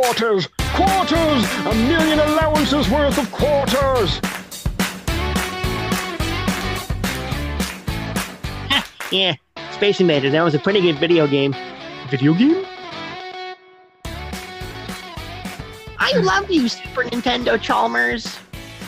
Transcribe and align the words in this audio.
quarters! 0.00 0.48
Quarters! 0.74 1.44
A 1.66 1.74
million 1.86 2.18
allowances 2.20 2.88
worth 2.88 3.18
of 3.18 3.30
quarters! 3.32 4.20
Yeah, 9.12 9.34
Space 9.72 10.00
Invaders. 10.00 10.32
That 10.32 10.42
was 10.42 10.54
a 10.54 10.58
pretty 10.58 10.80
good 10.80 10.98
video 10.98 11.26
game. 11.26 11.54
Video 12.10 12.32
game? 12.32 12.64
I 15.98 16.12
love 16.18 16.48
you, 16.50 16.68
Super 16.68 17.02
Nintendo 17.04 17.60
Chalmers. 17.60 18.38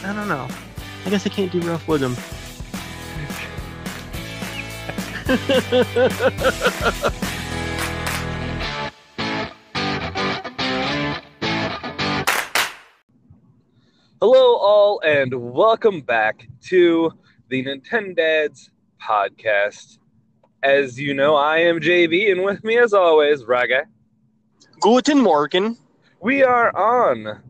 I 0.04 0.12
don't 0.12 0.28
know. 0.28 0.48
I 1.04 1.10
guess 1.10 1.26
I 1.26 1.28
can't 1.28 1.50
do 1.50 1.60
rough 1.60 1.88
with 1.88 2.00
them. 2.00 2.16
Hello, 14.24 14.54
all, 14.56 15.00
and 15.00 15.34
welcome 15.34 16.00
back 16.00 16.46
to 16.66 17.12
the 17.48 17.64
Nintendads 17.64 18.70
podcast. 19.02 19.98
As 20.62 20.96
you 20.96 21.12
know, 21.12 21.34
I 21.34 21.58
am 21.58 21.80
JV, 21.80 22.30
and 22.30 22.44
with 22.44 22.62
me, 22.62 22.78
as 22.78 22.92
always, 22.92 23.44
Raga. 23.44 23.86
Guten 24.78 25.20
Morgen. 25.20 25.76
We 26.20 26.44
are 26.44 26.70
on 26.76 27.42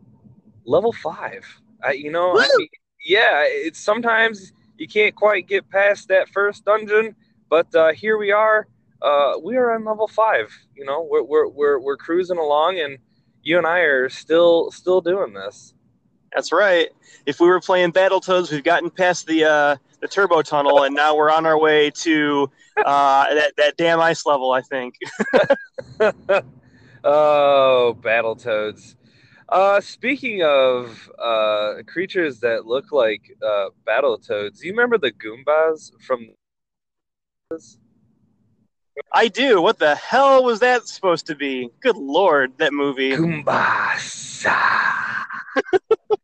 level 0.65 0.91
five. 0.91 1.45
I, 1.83 1.91
you 1.91 2.11
know, 2.11 2.39
I 2.39 2.49
mean, 2.57 2.67
yeah, 3.05 3.43
it's 3.45 3.77
sometimes 3.77 4.51
you 4.79 4.87
can't 4.87 5.13
quite 5.13 5.47
get 5.47 5.69
past 5.69 6.07
that 6.07 6.27
first 6.29 6.65
dungeon, 6.65 7.15
but 7.51 7.67
uh, 7.75 7.91
here 7.93 8.17
we 8.17 8.31
are. 8.31 8.67
Uh, 8.99 9.33
we 9.43 9.57
are 9.57 9.75
on 9.75 9.85
level 9.85 10.07
five. 10.07 10.51
You 10.75 10.85
know, 10.85 11.07
we're, 11.07 11.21
we're 11.21 11.47
we're 11.49 11.79
we're 11.79 11.97
cruising 11.97 12.39
along, 12.39 12.79
and 12.79 12.97
you 13.43 13.59
and 13.59 13.67
I 13.67 13.81
are 13.81 14.09
still 14.09 14.71
still 14.71 15.01
doing 15.01 15.33
this. 15.33 15.75
That's 16.33 16.51
right. 16.51 16.89
If 17.25 17.39
we 17.39 17.47
were 17.47 17.59
playing 17.59 17.93
Battletoads, 17.93 18.51
we've 18.51 18.63
gotten 18.63 18.89
past 18.89 19.27
the 19.27 19.45
uh, 19.45 19.75
the 20.01 20.07
turbo 20.07 20.41
tunnel, 20.41 20.83
and 20.83 20.95
now 20.95 21.15
we're 21.15 21.31
on 21.31 21.45
our 21.45 21.57
way 21.59 21.89
to 21.91 22.49
uh, 22.77 23.33
that 23.33 23.53
that 23.57 23.77
damn 23.77 23.99
ice 23.99 24.25
level. 24.25 24.51
I 24.51 24.61
think. 24.61 24.95
oh, 27.03 27.97
Battletoads. 28.01 28.95
Uh, 29.49 29.79
speaking 29.79 30.41
of 30.43 31.11
uh, 31.19 31.75
creatures 31.85 32.39
that 32.39 32.65
look 32.65 32.91
like 32.91 33.21
uh, 33.45 33.69
Battletoads, 33.87 34.59
do 34.59 34.67
you 34.67 34.73
remember 34.73 34.97
the 34.97 35.11
Goombas 35.11 35.91
from? 36.01 36.29
I 39.13 39.27
do. 39.27 39.61
What 39.61 39.77
the 39.79 39.95
hell 39.95 40.43
was 40.43 40.59
that 40.61 40.87
supposed 40.87 41.27
to 41.27 41.35
be? 41.35 41.69
Good 41.81 41.97
lord, 41.97 42.57
that 42.57 42.73
movie. 42.73 43.11
Goombas. 43.11 44.45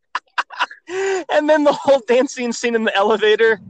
and 1.32 1.48
then 1.48 1.64
the 1.64 1.72
whole 1.72 2.00
dancing 2.06 2.52
scene 2.52 2.74
in 2.74 2.84
the 2.84 2.94
elevator. 2.96 3.60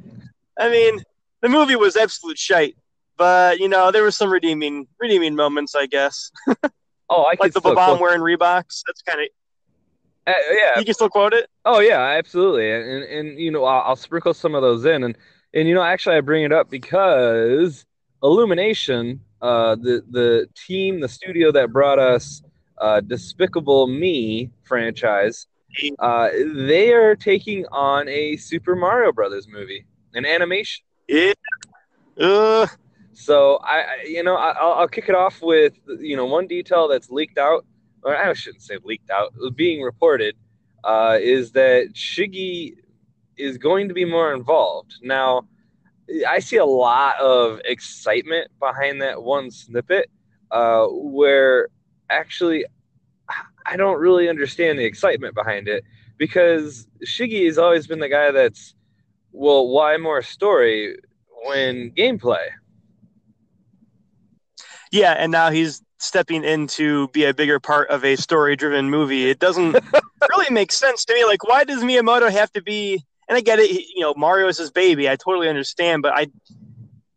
I 0.58 0.70
mean, 0.70 1.02
the 1.40 1.48
movie 1.48 1.76
was 1.76 1.96
absolute 1.96 2.38
shite, 2.38 2.76
but 3.16 3.58
you 3.58 3.68
know 3.68 3.90
there 3.90 4.02
were 4.02 4.10
some 4.10 4.30
redeeming 4.30 4.86
redeeming 5.00 5.34
moments, 5.36 5.74
I 5.74 5.86
guess. 5.86 6.30
Oh, 7.12 7.24
I 7.24 7.34
Like 7.40 7.52
the 7.52 7.58
still 7.58 7.74
bomb 7.74 7.98
wearing 7.98 8.20
Reeboks. 8.20 8.82
That's 8.86 9.02
kind 9.02 9.20
of 9.20 9.26
uh, 10.26 10.32
yeah. 10.52 10.78
you 10.78 10.84
can 10.84 10.94
still 10.94 11.08
quote 11.08 11.32
it. 11.32 11.48
Oh 11.64 11.80
yeah, 11.80 12.00
absolutely. 12.00 12.70
And 12.70 13.02
and 13.02 13.38
you 13.38 13.50
know, 13.50 13.64
I'll, 13.64 13.82
I'll 13.82 13.96
sprinkle 13.96 14.32
some 14.32 14.54
of 14.54 14.62
those 14.62 14.84
in, 14.84 15.02
and 15.02 15.18
and 15.52 15.68
you 15.68 15.74
know, 15.74 15.82
actually, 15.82 16.16
I 16.16 16.20
bring 16.20 16.44
it 16.44 16.52
up 16.52 16.70
because 16.70 17.84
Illumination, 18.22 19.20
uh, 19.42 19.74
the 19.74 20.04
the 20.10 20.48
team, 20.66 21.00
the 21.00 21.08
studio 21.08 21.50
that 21.52 21.72
brought 21.72 21.98
us 21.98 22.42
uh, 22.78 23.00
Despicable 23.00 23.86
Me 23.88 24.50
franchise, 24.62 25.46
uh, 25.98 26.28
they 26.54 26.92
are 26.92 27.14
taking 27.16 27.66
on 27.66 28.08
a 28.08 28.36
Super 28.36 28.74
Mario 28.74 29.12
Brothers 29.12 29.46
movie, 29.48 29.84
an 30.14 30.24
animation. 30.24 30.84
Yeah. 31.08 31.32
Uh, 32.18 32.66
So 33.12 33.56
I, 33.62 33.80
I 33.80 34.04
you 34.06 34.22
know, 34.22 34.36
I, 34.36 34.50
I'll, 34.50 34.72
I'll 34.72 34.88
kick 34.88 35.08
it 35.08 35.14
off 35.14 35.42
with 35.42 35.74
you 35.98 36.16
know 36.16 36.26
one 36.26 36.46
detail 36.46 36.88
that's 36.88 37.10
leaked 37.10 37.38
out, 37.38 37.66
or 38.02 38.16
I 38.16 38.32
shouldn't 38.32 38.62
say 38.62 38.78
leaked 38.82 39.10
out, 39.10 39.34
being 39.56 39.82
reported, 39.82 40.36
uh, 40.84 41.18
is 41.20 41.52
that 41.52 41.92
Shiggy 41.94 42.76
is 43.36 43.58
going 43.58 43.88
to 43.88 43.94
be 43.94 44.04
more 44.04 44.32
involved. 44.34 44.96
Now, 45.02 45.42
I 46.28 46.38
see 46.40 46.56
a 46.56 46.64
lot 46.64 47.18
of 47.20 47.60
excitement 47.64 48.50
behind 48.58 49.00
that 49.02 49.22
one 49.22 49.50
snippet, 49.50 50.10
uh, 50.50 50.86
where 50.86 51.68
actually 52.08 52.64
I 53.66 53.76
don't 53.76 54.00
really 54.00 54.28
understand 54.28 54.78
the 54.78 54.84
excitement 54.84 55.34
behind 55.34 55.68
it 55.68 55.84
because 56.18 56.86
Shiggy 57.04 57.46
has 57.46 57.58
always 57.58 57.86
been 57.86 57.98
the 58.00 58.08
guy 58.08 58.30
that's, 58.30 58.74
well, 59.32 59.68
why 59.68 59.96
more 59.96 60.22
story 60.22 60.96
when 61.44 61.90
gameplay? 61.92 62.46
Yeah, 64.92 65.12
and 65.12 65.30
now 65.30 65.50
he's 65.50 65.82
stepping 65.98 66.44
in 66.44 66.66
to 66.66 67.08
be 67.08 67.24
a 67.24 67.34
bigger 67.34 67.60
part 67.60 67.88
of 67.90 68.04
a 68.04 68.16
story-driven 68.16 68.90
movie. 68.90 69.30
It 69.30 69.38
doesn't 69.38 69.76
really 70.30 70.52
make 70.52 70.72
sense 70.72 71.04
to 71.04 71.14
me. 71.14 71.24
Like, 71.24 71.46
why 71.46 71.64
does 71.64 71.82
Miyamoto 71.82 72.30
have 72.30 72.50
to 72.52 72.62
be? 72.62 73.04
And 73.28 73.36
I 73.36 73.40
get 73.40 73.58
it. 73.58 73.70
You 73.70 74.00
know, 74.00 74.14
Mario 74.16 74.48
is 74.48 74.58
his 74.58 74.70
baby. 74.70 75.08
I 75.08 75.16
totally 75.16 75.48
understand, 75.48 76.02
but 76.02 76.12
I, 76.14 76.26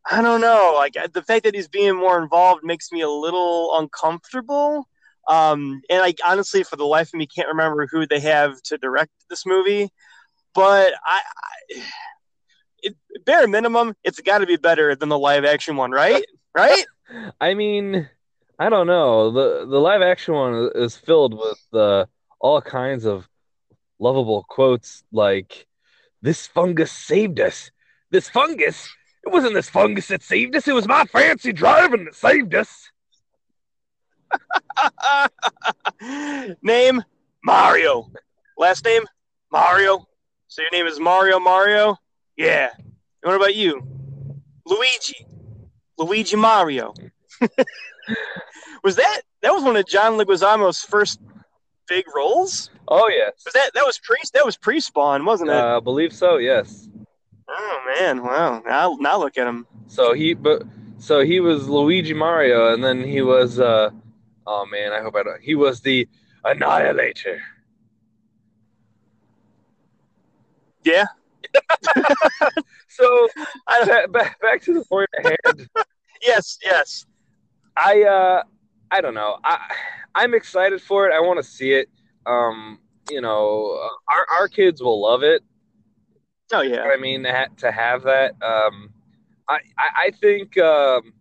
I 0.09 0.22
don't 0.22 0.42
know. 0.42 0.76
Like 0.78 0.96
the 1.14 1.24
fact 1.24 1.44
that 1.46 1.56
he's 1.56 1.68
being 1.68 1.96
more 1.96 2.22
involved 2.22 2.64
makes 2.64 2.92
me 2.92 3.02
a 3.02 3.09
little 3.09 3.76
uncomfortable. 3.78 4.88
Um, 5.28 5.81
and 5.89 6.01
I 6.03 6.13
honestly, 6.25 6.63
for 6.63 6.75
the 6.75 6.85
life 6.85 7.07
of 7.07 7.13
me, 7.16 7.28
can't 7.28 7.47
remember 7.47 7.88
who 7.88 8.06
they 8.06 8.19
have 8.19 8.61
to 8.63 8.78
direct 8.78 9.11
this 9.29 9.45
movie. 9.45 9.89
But 10.53 10.94
I, 11.06 11.22
I 11.22 11.84
it, 12.84 12.95
bare 13.25 13.47
minimum, 13.47 13.95
it's 14.03 14.19
got 14.19 14.39
to 14.39 14.45
be 14.45 14.57
better 14.57 14.95
than 14.95 15.09
the 15.09 15.17
live-action 15.17 15.75
one, 15.75 15.91
right? 15.91 16.23
Right? 16.56 16.85
I 17.41 17.56
mean, 17.56 18.07
I 18.59 18.69
don't 18.69 18.85
know. 18.85 19.31
the 19.31 19.66
The 19.66 19.79
live 19.79 20.03
action 20.03 20.35
one 20.35 20.69
is 20.75 20.95
filled 20.95 21.34
with 21.34 21.59
uh, 21.73 22.05
all 22.40 22.61
kinds 22.61 23.05
of 23.05 23.28
lovable 23.97 24.45
quotes 24.47 25.03
like, 25.11 25.66
"This 26.22 26.45
fungus 26.45 26.91
saved 26.91 27.40
us. 27.40 27.72
This 28.11 28.29
fungus. 28.29 28.88
It 29.25 29.31
wasn't 29.31 29.55
this 29.55 29.67
fungus 29.67 30.09
that 30.09 30.22
saved 30.22 30.55
us. 30.55 30.67
It 30.67 30.75
was 30.75 30.88
my 30.88 31.05
fancy 31.05 31.53
driving 31.53 32.05
that 32.05 32.13
saved 32.13 32.53
us." 32.53 32.91
name 36.62 37.04
Mario. 37.44 38.10
Last 38.58 38.86
name 38.86 39.04
Mario. 39.52 40.08
So 40.48 40.62
your 40.62 40.72
name 40.72 40.86
is 40.86 41.00
Mario 41.00 41.40
Mario? 41.40 41.98
Yeah. 42.38 42.70
And 42.78 42.86
what 43.24 43.36
about 43.36 43.56
you? 43.56 43.82
Luigi. 44.66 45.26
Luigi 45.98 46.36
Mario. 46.36 46.94
was 48.84 48.96
that 48.96 49.22
that 49.42 49.54
was 49.54 49.64
one 49.64 49.76
of 49.76 49.86
John 49.88 50.14
Leguizamo's 50.14 50.82
first 50.82 51.20
big 51.88 52.06
roles? 52.16 52.70
Oh 52.88 53.08
yes, 53.10 53.34
Was 53.46 53.54
that 53.54 53.72
that 53.74 53.86
was 53.86 54.00
pre 54.00 54.18
that 54.34 54.46
was 54.46 54.58
pre 54.58 54.80
spawn, 54.80 55.26
wasn't 55.26 55.50
it? 55.50 55.56
uh, 55.56 55.78
I 55.78 55.80
believe 55.80 56.14
so. 56.14 56.38
Yes. 56.38 56.88
oh 57.48 57.96
man, 58.00 58.24
wow. 58.24 58.62
Now 58.66 58.98
now 59.00 59.20
look 59.20 59.38
at 59.38 59.48
him. 59.48 59.68
So 59.88 60.14
he, 60.14 60.34
but 60.34 60.64
so 60.98 61.22
he 61.22 61.40
was 61.40 61.70
Luigi 61.70 62.14
Mario, 62.14 62.74
and 62.74 62.84
then 62.84 63.04
he 63.04 63.22
was. 63.22 63.60
uh 63.60 63.92
Oh 64.46 64.66
man, 64.66 64.92
I 64.92 65.02
hope 65.02 65.16
I 65.16 65.24
don't. 65.24 65.42
He 65.42 65.56
was 65.56 65.81
the 65.81 66.08
Annihilator. 66.44 67.42
Yeah. 70.84 71.06
So 72.94 73.28
I, 73.68 74.06
back, 74.12 74.40
back, 74.40 74.62
to 74.64 74.74
the 74.74 74.86
point 74.86 75.09
at 75.18 75.26
hand. 75.26 75.68
yes, 76.22 76.59
yes. 76.64 77.08
I 77.76 78.03
uh 78.03 78.44
I 78.91 79.02
don't 79.02 79.16
know. 79.16 79.40
I 79.44 79.59
I'm 80.14 80.35
excited 80.35 80.79
for 80.79 81.09
it. 81.09 81.14
I 81.14 81.20
want 81.20 81.38
to 81.38 81.44
see 81.44 81.73
it. 81.73 81.90
Um, 82.28 82.79
you 83.09 83.20
know, 83.20 83.79
uh, 83.84 84.14
our 84.14 84.41
our 84.41 84.47
kids 84.47 84.79
will 84.82 85.02
love 85.02 85.23
it. 85.23 85.41
Oh 86.52 86.62
yeah. 86.62 86.84
I 86.84 86.97
mean, 86.97 87.23
to, 87.23 87.47
to 87.58 87.72
have 87.72 88.03
that. 88.03 88.34
Um, 88.44 88.91
I 89.50 89.56
I, 89.78 90.06
I 90.06 90.12
think 90.12 90.56
um, 90.59 91.14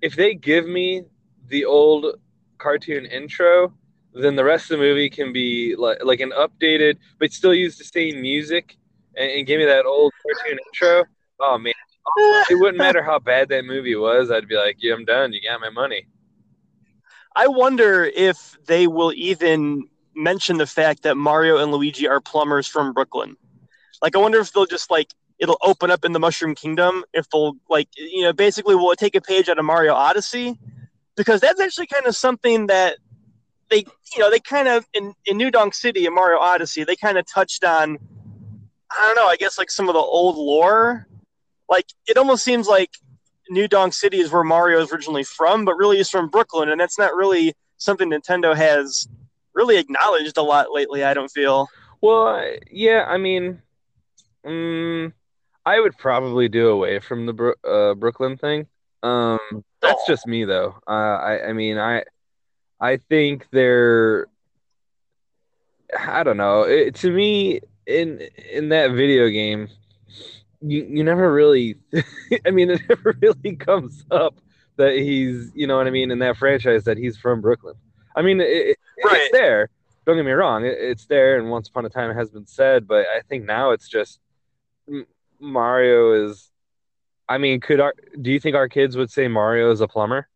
if 0.00 0.16
they 0.16 0.34
give 0.34 0.66
me 0.66 1.02
the 1.46 1.64
old 1.64 2.16
cartoon 2.62 3.06
intro, 3.06 3.72
then 4.14 4.36
the 4.36 4.44
rest 4.44 4.70
of 4.70 4.78
the 4.78 4.84
movie 4.84 5.10
can 5.10 5.32
be 5.32 5.74
like 5.76 6.04
like 6.04 6.20
an 6.20 6.32
updated, 6.32 6.96
but 7.18 7.32
still 7.32 7.54
use 7.54 7.76
the 7.76 7.84
same 7.84 8.20
music 8.20 8.76
and, 9.16 9.30
and 9.30 9.46
give 9.46 9.58
me 9.58 9.66
that 9.66 9.84
old 9.84 10.12
cartoon 10.22 10.58
intro. 10.66 11.04
Oh 11.40 11.58
man, 11.58 11.74
uh, 12.06 12.44
it 12.50 12.54
wouldn't 12.60 12.80
uh, 12.80 12.84
matter 12.84 13.02
how 13.02 13.18
bad 13.18 13.48
that 13.48 13.64
movie 13.64 13.96
was. 13.96 14.30
I'd 14.30 14.48
be 14.48 14.56
like, 14.56 14.76
yeah, 14.80 14.94
I'm 14.94 15.04
done. 15.04 15.32
You 15.32 15.40
got 15.48 15.60
my 15.60 15.70
money. 15.70 16.06
I 17.34 17.48
wonder 17.48 18.04
if 18.04 18.56
they 18.66 18.86
will 18.86 19.12
even 19.14 19.88
mention 20.14 20.58
the 20.58 20.66
fact 20.66 21.02
that 21.02 21.16
Mario 21.16 21.56
and 21.56 21.72
Luigi 21.72 22.06
are 22.06 22.20
plumbers 22.20 22.66
from 22.66 22.92
Brooklyn. 22.92 23.36
Like, 24.02 24.14
I 24.14 24.18
wonder 24.18 24.38
if 24.40 24.52
they'll 24.52 24.66
just 24.66 24.90
like 24.90 25.08
it'll 25.38 25.58
open 25.62 25.90
up 25.90 26.04
in 26.04 26.12
the 26.12 26.20
Mushroom 26.20 26.54
Kingdom. 26.54 27.04
If 27.12 27.28
they'll 27.30 27.56
like, 27.68 27.88
you 27.96 28.22
know, 28.22 28.32
basically 28.32 28.74
will 28.74 28.94
take 28.94 29.14
a 29.14 29.20
page 29.20 29.48
out 29.48 29.58
of 29.58 29.64
Mario 29.64 29.94
Odyssey? 29.94 30.58
Because 31.16 31.40
that's 31.40 31.60
actually 31.60 31.86
kind 31.86 32.06
of 32.06 32.16
something 32.16 32.68
that 32.68 32.96
they 33.70 33.84
you 34.14 34.18
know 34.18 34.30
they 34.30 34.40
kind 34.40 34.68
of 34.68 34.86
in 34.94 35.14
in 35.26 35.36
New 35.36 35.50
Donk 35.50 35.74
City 35.74 36.06
in 36.06 36.14
Mario 36.14 36.38
Odyssey 36.38 36.84
they 36.84 36.96
kind 36.96 37.18
of 37.18 37.26
touched 37.26 37.64
on 37.64 37.98
I 38.90 39.06
don't 39.06 39.16
know 39.16 39.26
I 39.26 39.36
guess 39.36 39.58
like 39.58 39.70
some 39.70 39.88
of 39.88 39.94
the 39.94 40.00
old 40.00 40.36
lore. 40.36 41.06
Like 41.68 41.86
it 42.06 42.16
almost 42.18 42.44
seems 42.44 42.68
like 42.68 42.90
New 43.48 43.68
Donk 43.68 43.92
City 43.92 44.18
is 44.18 44.30
where 44.30 44.44
Mario 44.44 44.80
is 44.80 44.92
originally 44.92 45.24
from, 45.24 45.64
but 45.64 45.76
really 45.76 45.98
is 45.98 46.10
from 46.10 46.28
Brooklyn, 46.28 46.68
and 46.68 46.80
that's 46.80 46.98
not 46.98 47.14
really 47.14 47.54
something 47.76 48.10
Nintendo 48.10 48.54
has 48.56 49.08
really 49.54 49.76
acknowledged 49.76 50.36
a 50.38 50.42
lot 50.42 50.72
lately. 50.72 51.04
I 51.04 51.14
don't 51.14 51.30
feel. 51.30 51.68
Well, 52.00 52.42
yeah, 52.70 53.04
I 53.06 53.18
mean, 53.18 53.62
mm, 54.44 55.12
I 55.64 55.80
would 55.80 55.96
probably 55.98 56.48
do 56.48 56.68
away 56.68 56.98
from 57.00 57.26
the 57.26 57.54
uh, 57.64 57.94
Brooklyn 57.94 58.36
thing. 58.36 58.66
Um, 59.02 59.64
that's 59.92 60.06
just 60.06 60.26
me 60.26 60.44
though. 60.44 60.76
Uh, 60.86 60.90
I, 60.90 61.48
I 61.48 61.52
mean, 61.52 61.78
I, 61.78 62.04
I 62.80 62.96
think 62.96 63.46
they're, 63.50 64.26
I 65.98 66.22
don't 66.22 66.36
know. 66.36 66.62
It, 66.62 66.94
to 66.96 67.10
me, 67.10 67.60
in 67.86 68.20
in 68.50 68.68
that 68.70 68.92
video 68.92 69.28
game, 69.28 69.68
you 70.60 70.84
you 70.88 71.04
never 71.04 71.32
really, 71.32 71.76
I 72.46 72.50
mean, 72.50 72.70
it 72.70 72.80
never 72.88 73.16
really 73.20 73.56
comes 73.56 74.04
up 74.10 74.34
that 74.76 74.94
he's, 74.94 75.52
you 75.54 75.66
know 75.66 75.76
what 75.76 75.86
I 75.86 75.90
mean, 75.90 76.10
in 76.10 76.18
that 76.20 76.36
franchise 76.36 76.84
that 76.84 76.96
he's 76.96 77.16
from 77.16 77.40
Brooklyn. 77.40 77.74
I 78.16 78.22
mean, 78.22 78.40
it, 78.40 78.76
Right. 79.04 79.22
it's 79.22 79.32
there. 79.32 79.68
Don't 80.06 80.16
get 80.16 80.24
me 80.24 80.32
wrong, 80.32 80.64
it, 80.64 80.76
it's 80.78 81.06
there, 81.06 81.38
and 81.38 81.50
once 81.50 81.68
upon 81.68 81.84
a 81.86 81.88
time 81.90 82.10
it 82.10 82.14
has 82.14 82.30
been 82.30 82.46
said, 82.46 82.86
but 82.86 83.04
I 83.14 83.20
think 83.28 83.44
now 83.44 83.70
it's 83.72 83.88
just 83.88 84.20
Mario 85.40 86.26
is. 86.26 86.51
I 87.28 87.38
mean, 87.38 87.60
could 87.60 87.80
our 87.80 87.94
do 88.20 88.30
you 88.30 88.40
think 88.40 88.56
our 88.56 88.68
kids 88.68 88.96
would 88.96 89.10
say 89.10 89.28
Mario 89.28 89.70
is 89.70 89.80
a 89.80 89.88
plumber? 89.88 90.28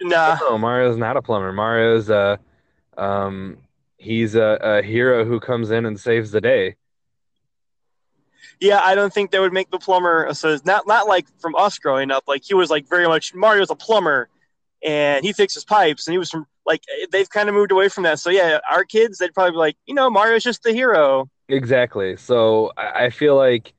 Nah. 0.00 0.38
No, 0.40 0.58
Mario's 0.58 0.96
not 0.96 1.16
a 1.16 1.22
plumber. 1.22 1.52
Mario's 1.52 2.10
a, 2.10 2.38
um, 2.98 3.58
he's 3.96 4.34
a, 4.34 4.58
a 4.60 4.82
hero 4.82 5.24
who 5.24 5.40
comes 5.40 5.70
in 5.70 5.86
and 5.86 5.98
saves 5.98 6.30
the 6.30 6.40
day. 6.40 6.76
Yeah, 8.60 8.80
I 8.82 8.94
don't 8.94 9.12
think 9.12 9.30
they 9.30 9.38
would 9.38 9.52
make 9.52 9.70
the 9.70 9.78
plumber. 9.78 10.32
So 10.34 10.50
it's 10.50 10.64
not 10.64 10.86
not 10.86 11.06
like 11.06 11.26
from 11.40 11.54
us 11.56 11.78
growing 11.78 12.10
up. 12.10 12.24
Like 12.26 12.42
he 12.44 12.54
was 12.54 12.70
like 12.70 12.88
very 12.88 13.06
much 13.06 13.34
Mario's 13.34 13.70
a 13.70 13.74
plumber, 13.74 14.28
and 14.82 15.24
he 15.24 15.32
fixes 15.32 15.64
pipes, 15.64 16.06
and 16.06 16.12
he 16.12 16.18
was 16.18 16.30
from 16.30 16.46
like 16.66 16.82
they've 17.10 17.28
kind 17.28 17.48
of 17.48 17.54
moved 17.54 17.72
away 17.72 17.88
from 17.88 18.04
that. 18.04 18.20
So 18.20 18.30
yeah, 18.30 18.58
our 18.70 18.84
kids 18.84 19.18
they'd 19.18 19.34
probably 19.34 19.52
be 19.52 19.56
like, 19.56 19.76
you 19.86 19.94
know, 19.94 20.08
Mario's 20.10 20.44
just 20.44 20.62
the 20.62 20.72
hero. 20.72 21.28
Exactly. 21.48 22.16
So 22.16 22.72
I, 22.76 23.06
I 23.06 23.10
feel 23.10 23.36
like 23.36 23.74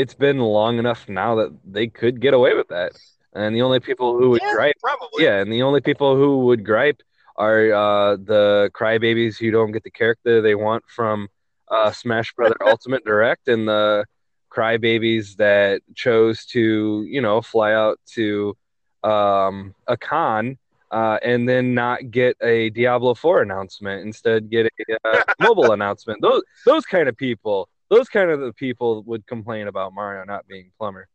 it's 0.00 0.14
been 0.14 0.38
long 0.38 0.78
enough 0.78 1.08
now 1.08 1.34
that 1.40 1.50
they 1.64 1.86
could 1.88 2.20
get 2.20 2.34
away 2.34 2.54
with 2.54 2.68
that. 2.68 2.92
And 3.34 3.54
the 3.54 3.62
only 3.62 3.80
people 3.80 4.16
who 4.18 4.30
would 4.30 4.42
Yeah, 4.42 4.54
gripe, 4.54 4.76
probably. 4.80 5.24
yeah, 5.24 5.40
and 5.40 5.52
the 5.52 5.62
only 5.62 5.80
people 5.80 6.16
who 6.16 6.30
would 6.46 6.64
gripe 6.64 7.00
are 7.36 7.72
uh, 7.72 8.16
the 8.16 8.70
crybabies 8.74 9.38
who 9.38 9.50
don't 9.50 9.72
get 9.72 9.84
the 9.84 9.90
character 9.90 10.40
they 10.40 10.54
want 10.54 10.84
from 10.88 11.28
uh, 11.68 11.90
Smash 11.90 12.32
Brother 12.34 12.56
Ultimate 12.72 13.04
Direct, 13.04 13.48
and 13.48 13.68
the 13.68 14.04
crybabies 14.50 15.36
that 15.36 15.82
chose 15.94 16.44
to, 16.46 17.04
you 17.08 17.20
know, 17.20 17.40
fly 17.42 17.72
out 17.74 17.98
to 18.14 18.56
um, 19.04 19.74
a 19.86 19.96
con 19.96 20.58
uh, 20.90 21.18
and 21.22 21.48
then 21.48 21.74
not 21.74 22.10
get 22.10 22.36
a 22.42 22.70
Diablo 22.70 23.14
4 23.14 23.42
announcement, 23.42 24.06
instead 24.06 24.50
get 24.50 24.66
a 24.66 25.08
uh, 25.08 25.22
mobile 25.40 25.72
announcement. 25.76 26.22
Those 26.22 26.42
those 26.64 26.84
kind 26.86 27.08
of 27.08 27.16
people, 27.16 27.68
those 27.90 28.08
kind 28.08 28.30
of 28.30 28.40
the 28.40 28.52
people 28.52 29.02
would 29.04 29.26
complain 29.26 29.66
about 29.68 29.92
Mario 29.94 30.24
not 30.24 30.46
being 30.46 30.70
plumber. 30.78 31.08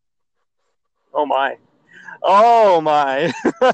Oh 1.14 1.26
my. 1.26 1.58
Oh 2.22 2.82
my. 2.82 3.32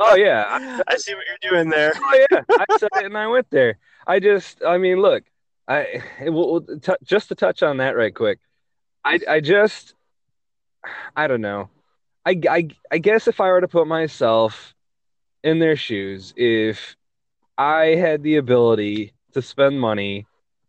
Oh 0.00 0.14
yeah, 0.14 0.44
I, 0.48 0.82
I 0.88 0.96
see 0.96 1.14
what 1.14 1.24
you're 1.26 1.50
doing 1.50 1.68
there. 1.68 1.92
oh 1.96 2.26
yeah, 2.30 2.42
I 2.50 2.64
said 2.78 2.88
it 2.94 3.04
and 3.04 3.18
I 3.18 3.26
went 3.26 3.50
there. 3.50 3.78
I 4.06 4.20
just, 4.20 4.62
I 4.64 4.78
mean, 4.78 5.00
look, 5.00 5.24
I 5.66 6.02
we'll, 6.22 6.52
we'll 6.52 6.78
t- 6.80 6.92
just 7.04 7.28
to 7.28 7.34
touch 7.34 7.62
on 7.62 7.78
that 7.78 7.96
right 7.96 8.14
quick. 8.14 8.38
I 9.04 9.20
I 9.28 9.40
just, 9.40 9.94
I 11.16 11.26
don't 11.26 11.40
know. 11.40 11.68
I, 12.24 12.40
I 12.48 12.68
I 12.90 12.98
guess 12.98 13.28
if 13.28 13.40
I 13.40 13.48
were 13.48 13.60
to 13.60 13.68
put 13.68 13.86
myself 13.86 14.74
in 15.42 15.58
their 15.58 15.76
shoes, 15.76 16.32
if 16.36 16.96
I 17.58 17.96
had 17.96 18.22
the 18.22 18.36
ability 18.36 19.12
to 19.32 19.42
spend 19.42 19.80
money 19.80 20.26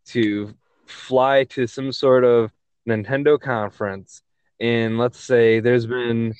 to 0.08 0.54
fly 0.90 1.44
to 1.46 1.68
some 1.68 1.92
sort 1.92 2.24
of 2.24 2.52
Nintendo 2.88 3.40
conference, 3.40 4.22
and 4.60 4.98
let's 4.98 5.20
say 5.20 5.60
there's 5.60 5.86
been, 5.86 6.34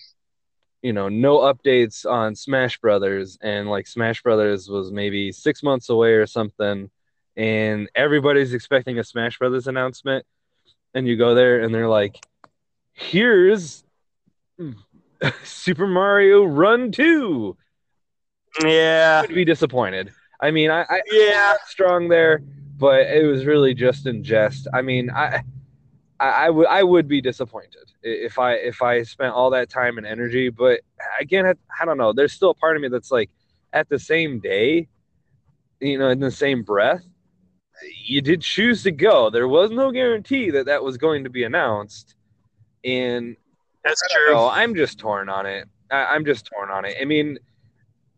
you 0.82 0.94
know, 0.94 1.10
no 1.10 1.40
updates 1.40 2.10
on 2.10 2.36
Smash 2.36 2.80
Brothers, 2.80 3.38
and 3.42 3.70
like 3.70 3.88
Smash 3.88 4.22
Brothers 4.24 4.68
was 4.70 4.92
maybe 4.92 5.32
six 5.32 5.62
months 5.64 5.90
away 5.90 6.14
or 6.14 6.26
something, 6.26 6.90
and 7.38 7.90
everybody's 7.96 8.54
expecting 8.54 9.00
a 9.00 9.04
Smash 9.04 9.38
Brothers 9.38 9.68
announcement, 9.68 10.26
and 10.94 11.08
you 11.08 11.16
go 11.18 11.36
there 11.36 11.62
and 11.62 11.74
they're 11.74 11.88
like, 11.88 12.26
here's 12.94 13.84
Super 15.44 15.88
Mario 15.88 16.44
Run 16.46 16.92
2 16.92 17.56
Yeah. 18.64 19.22
would 19.22 19.30
be 19.36 19.46
disappointed. 19.46 20.12
I 20.42 20.52
mean, 20.52 20.72
I, 20.72 20.82
I 20.90 21.02
Yeah. 21.12 21.54
strong 21.68 22.10
there, 22.10 22.42
but 22.80 23.02
it 23.02 23.28
was 23.28 23.46
really 23.46 23.74
just 23.74 24.08
in 24.08 24.24
jest. 24.24 24.68
I 24.74 24.82
mean, 24.82 25.12
I, 25.12 25.44
I, 26.20 26.30
I 26.30 26.50
would 26.50 26.68
I 26.68 26.82
would 26.82 27.08
be 27.08 27.22
disappointed 27.22 27.92
if 28.02 28.40
I 28.40 28.54
if 28.54 28.82
I 28.82 29.04
spent 29.04 29.34
all 29.34 29.50
that 29.52 29.70
time 29.70 29.98
and 29.98 30.08
energy. 30.08 30.50
But 30.50 30.80
again, 31.20 31.46
I, 31.46 31.54
I 31.80 31.86
don't 31.86 31.98
know. 31.98 32.14
There's 32.14 32.34
still 32.34 32.52
a 32.52 32.56
part 32.56 32.78
of 32.78 32.82
me 32.82 32.88
that's 32.88 33.12
like, 33.12 33.30
at 33.74 33.90
the 33.90 34.00
same 34.00 34.40
day, 34.40 34.88
you 35.82 36.00
know, 36.00 36.10
in 36.10 36.20
the 36.20 36.32
same 36.32 36.64
breath, 36.64 37.04
you 38.06 38.22
did 38.22 38.42
choose 38.42 38.84
to 38.84 38.92
go. 38.92 39.30
There 39.30 39.48
was 39.48 39.72
no 39.72 39.92
guarantee 39.92 40.50
that 40.52 40.66
that 40.66 40.84
was 40.84 40.98
going 40.98 41.26
to 41.26 41.30
be 41.30 41.44
announced, 41.44 42.16
and 42.84 43.36
That's 43.84 44.02
true. 44.10 44.38
I'm 44.38 44.74
just 44.74 45.00
torn 45.00 45.30
on 45.30 45.46
it. 45.46 45.68
I, 45.92 46.06
I'm 46.06 46.26
just 46.26 46.46
torn 46.46 46.70
on 46.72 46.86
it. 46.86 46.96
I 47.02 47.06
mean, 47.06 47.40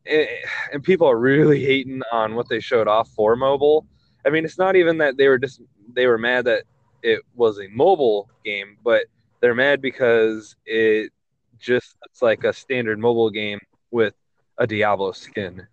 eh, 0.06 0.28
and 0.72 0.84
people 0.84 1.08
are 1.08 1.18
really 1.18 1.64
hating 1.64 2.02
on 2.12 2.36
what 2.36 2.48
they 2.48 2.60
showed 2.60 2.88
off 2.88 3.10
for 3.10 3.36
mobile. 3.36 3.88
I 4.26 4.30
mean, 4.30 4.46
it's 4.46 4.58
not 4.58 4.76
even 4.76 4.98
that 5.00 5.18
they 5.18 5.28
were 5.28 5.40
just 5.40 5.62
they 5.94 6.08
were 6.08 6.18
mad 6.18 6.46
that 6.46 6.64
it 7.04 7.22
was 7.36 7.60
a 7.60 7.68
mobile 7.68 8.30
game, 8.46 8.78
but 8.84 9.06
they're 9.40 9.56
mad 9.56 9.82
because 9.82 10.56
it 10.66 11.12
just 11.60 11.96
it's 12.10 12.22
like 12.22 12.44
a 12.44 12.54
standard 12.54 13.00
mobile 13.00 13.30
game 13.30 13.60
with 13.92 14.14
a 14.58 14.68
Diablo 14.68 15.12
skin. 15.12 15.68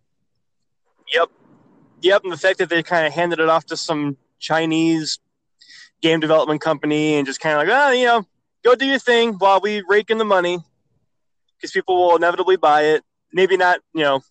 Yep. 1.13 1.31
Yep. 2.03 2.25
And 2.25 2.33
the 2.33 2.37
fact 2.37 2.59
that 2.59 2.69
they 2.69 2.83
kind 2.83 3.07
of 3.07 3.13
handed 3.13 3.41
it 3.41 3.49
off 3.49 3.67
to 3.67 3.77
some 3.77 4.17
Chinese 4.39 5.19
game 6.01 6.21
development 6.21 6.61
company 6.61 7.17
and 7.17 7.27
just 7.27 7.41
kind 7.41 7.61
of 7.61 7.67
like, 7.67 7.77
oh, 7.77 7.93
you 7.93 8.07
know, 8.07 8.25
go 8.65 8.75
do 8.75 8.87
your 8.87 8.99
thing 8.99 9.35
while 9.35 9.61
we 9.61 9.83
rake 9.89 10.11
in 10.11 10.19
the 10.19 10.25
money 10.25 10.59
because 11.57 11.73
people 11.73 11.97
will 11.97 12.17
inevitably 12.17 12.57
buy 12.57 12.83
it. 12.83 13.05
Maybe 13.33 13.57
not, 13.57 13.81
you 13.95 14.03
know, 14.03 14.23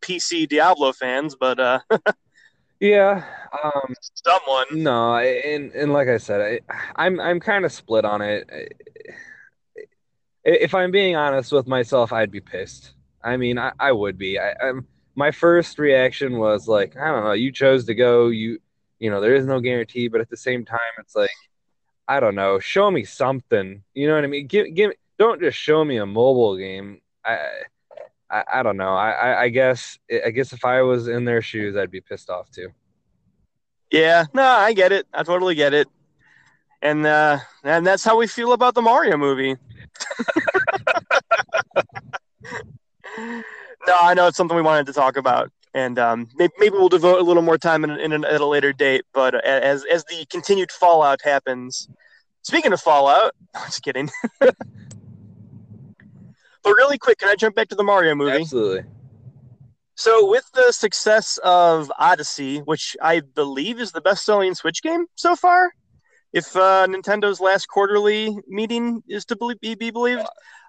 PC 0.00 0.48
Diablo 0.48 0.92
fans, 0.92 1.34
but 1.38 1.58
uh, 1.58 1.80
Yeah, 2.80 3.24
um, 3.64 3.94
someone. 4.14 4.66
No, 4.72 5.16
and 5.16 5.72
and 5.72 5.92
like 5.92 6.08
I 6.08 6.18
said, 6.18 6.60
I, 6.68 7.04
I'm 7.04 7.20
I'm 7.20 7.40
kind 7.40 7.64
of 7.64 7.72
split 7.72 8.04
on 8.04 8.20
it. 8.20 8.74
If 10.44 10.74
I'm 10.74 10.90
being 10.90 11.16
honest 11.16 11.52
with 11.52 11.66
myself, 11.66 12.12
I'd 12.12 12.30
be 12.30 12.40
pissed. 12.40 12.92
I 13.22 13.36
mean, 13.36 13.58
I, 13.58 13.72
I 13.80 13.92
would 13.92 14.16
be. 14.18 14.38
I, 14.38 14.54
I'm 14.62 14.86
my 15.14 15.30
first 15.30 15.78
reaction 15.78 16.38
was 16.38 16.68
like, 16.68 16.96
I 16.96 17.10
don't 17.10 17.24
know. 17.24 17.32
You 17.32 17.50
chose 17.50 17.86
to 17.86 17.94
go. 17.94 18.28
You 18.28 18.58
you 18.98 19.10
know, 19.10 19.20
there 19.20 19.34
is 19.34 19.46
no 19.46 19.60
guarantee, 19.60 20.08
but 20.08 20.20
at 20.20 20.30
the 20.30 20.36
same 20.36 20.64
time, 20.64 20.78
it's 20.98 21.14
like, 21.16 21.30
I 22.08 22.20
don't 22.20 22.34
know. 22.34 22.60
Show 22.60 22.90
me 22.90 23.04
something. 23.04 23.82
You 23.94 24.08
know 24.08 24.14
what 24.14 24.24
I 24.24 24.28
mean? 24.28 24.46
Give 24.46 24.72
give. 24.74 24.92
Don't 25.18 25.40
just 25.40 25.58
show 25.58 25.84
me 25.84 25.96
a 25.98 26.06
mobile 26.06 26.56
game. 26.56 27.00
I. 27.24 27.38
I, 28.30 28.44
I 28.54 28.62
don't 28.62 28.76
know. 28.76 28.94
I, 28.94 29.10
I, 29.10 29.42
I 29.42 29.48
guess 29.48 29.98
I 30.24 30.30
guess 30.30 30.52
if 30.52 30.64
I 30.64 30.82
was 30.82 31.08
in 31.08 31.24
their 31.24 31.42
shoes, 31.42 31.76
I'd 31.76 31.90
be 31.90 32.00
pissed 32.00 32.30
off 32.30 32.50
too. 32.50 32.68
Yeah, 33.90 34.24
no, 34.34 34.42
I 34.42 34.72
get 34.72 34.92
it. 34.92 35.06
I 35.14 35.22
totally 35.22 35.54
get 35.54 35.72
it. 35.72 35.88
And 36.82 37.06
uh, 37.06 37.38
and 37.62 37.86
that's 37.86 38.04
how 38.04 38.16
we 38.16 38.26
feel 38.26 38.52
about 38.52 38.74
the 38.74 38.82
Mario 38.82 39.16
movie. 39.16 39.56
no, 43.18 43.96
I 44.00 44.14
know 44.14 44.26
it's 44.26 44.36
something 44.36 44.56
we 44.56 44.62
wanted 44.62 44.86
to 44.86 44.92
talk 44.92 45.16
about, 45.16 45.50
and 45.74 45.98
um, 45.98 46.28
maybe, 46.36 46.52
maybe 46.58 46.76
we'll 46.76 46.88
devote 46.88 47.20
a 47.20 47.22
little 47.22 47.42
more 47.42 47.58
time 47.58 47.84
in, 47.84 47.90
in, 47.90 48.24
at 48.24 48.40
a 48.40 48.46
later 48.46 48.72
date. 48.72 49.04
But 49.14 49.34
as 49.44 49.84
as 49.84 50.04
the 50.04 50.26
continued 50.28 50.70
fallout 50.70 51.22
happens, 51.22 51.88
speaking 52.42 52.72
of 52.72 52.80
fallout, 52.80 53.34
just 53.66 53.82
kidding. 53.82 54.10
but 56.66 56.74
really 56.74 56.98
quick, 56.98 57.18
can 57.18 57.28
I 57.28 57.36
jump 57.36 57.54
back 57.54 57.68
to 57.68 57.74
the 57.74 57.84
Mario 57.84 58.14
movie? 58.14 58.42
Absolutely. 58.42 58.84
So, 59.94 60.28
with 60.28 60.44
the 60.52 60.72
success 60.72 61.38
of 61.42 61.90
Odyssey, 61.98 62.58
which 62.58 62.96
I 63.00 63.20
believe 63.20 63.80
is 63.80 63.92
the 63.92 64.02
best-selling 64.02 64.54
Switch 64.54 64.82
game 64.82 65.06
so 65.14 65.36
far, 65.36 65.70
if 66.32 66.54
uh, 66.54 66.86
Nintendo's 66.86 67.40
last 67.40 67.66
quarterly 67.66 68.36
meeting 68.46 69.02
is 69.08 69.24
to 69.26 69.56
be, 69.62 69.74
be 69.74 69.90
believed, 69.90 70.26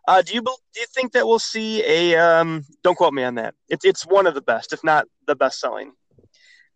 Uh, 0.08 0.22
do 0.22 0.34
you 0.34 0.42
bel- 0.42 0.62
do 0.74 0.80
you 0.80 0.86
think 0.96 1.12
that 1.12 1.28
we'll 1.28 1.38
see 1.56 1.84
a? 1.84 2.16
Um, 2.16 2.64
don't 2.84 2.96
quote 2.96 3.14
me 3.14 3.24
on 3.24 3.36
that. 3.36 3.54
It's 3.68 3.84
it's 3.84 4.04
one 4.04 4.26
of 4.26 4.36
the 4.36 4.42
best, 4.42 4.72
if 4.72 4.82
not 4.82 5.06
the 5.26 5.36
best 5.36 5.60
selling. 5.60 5.92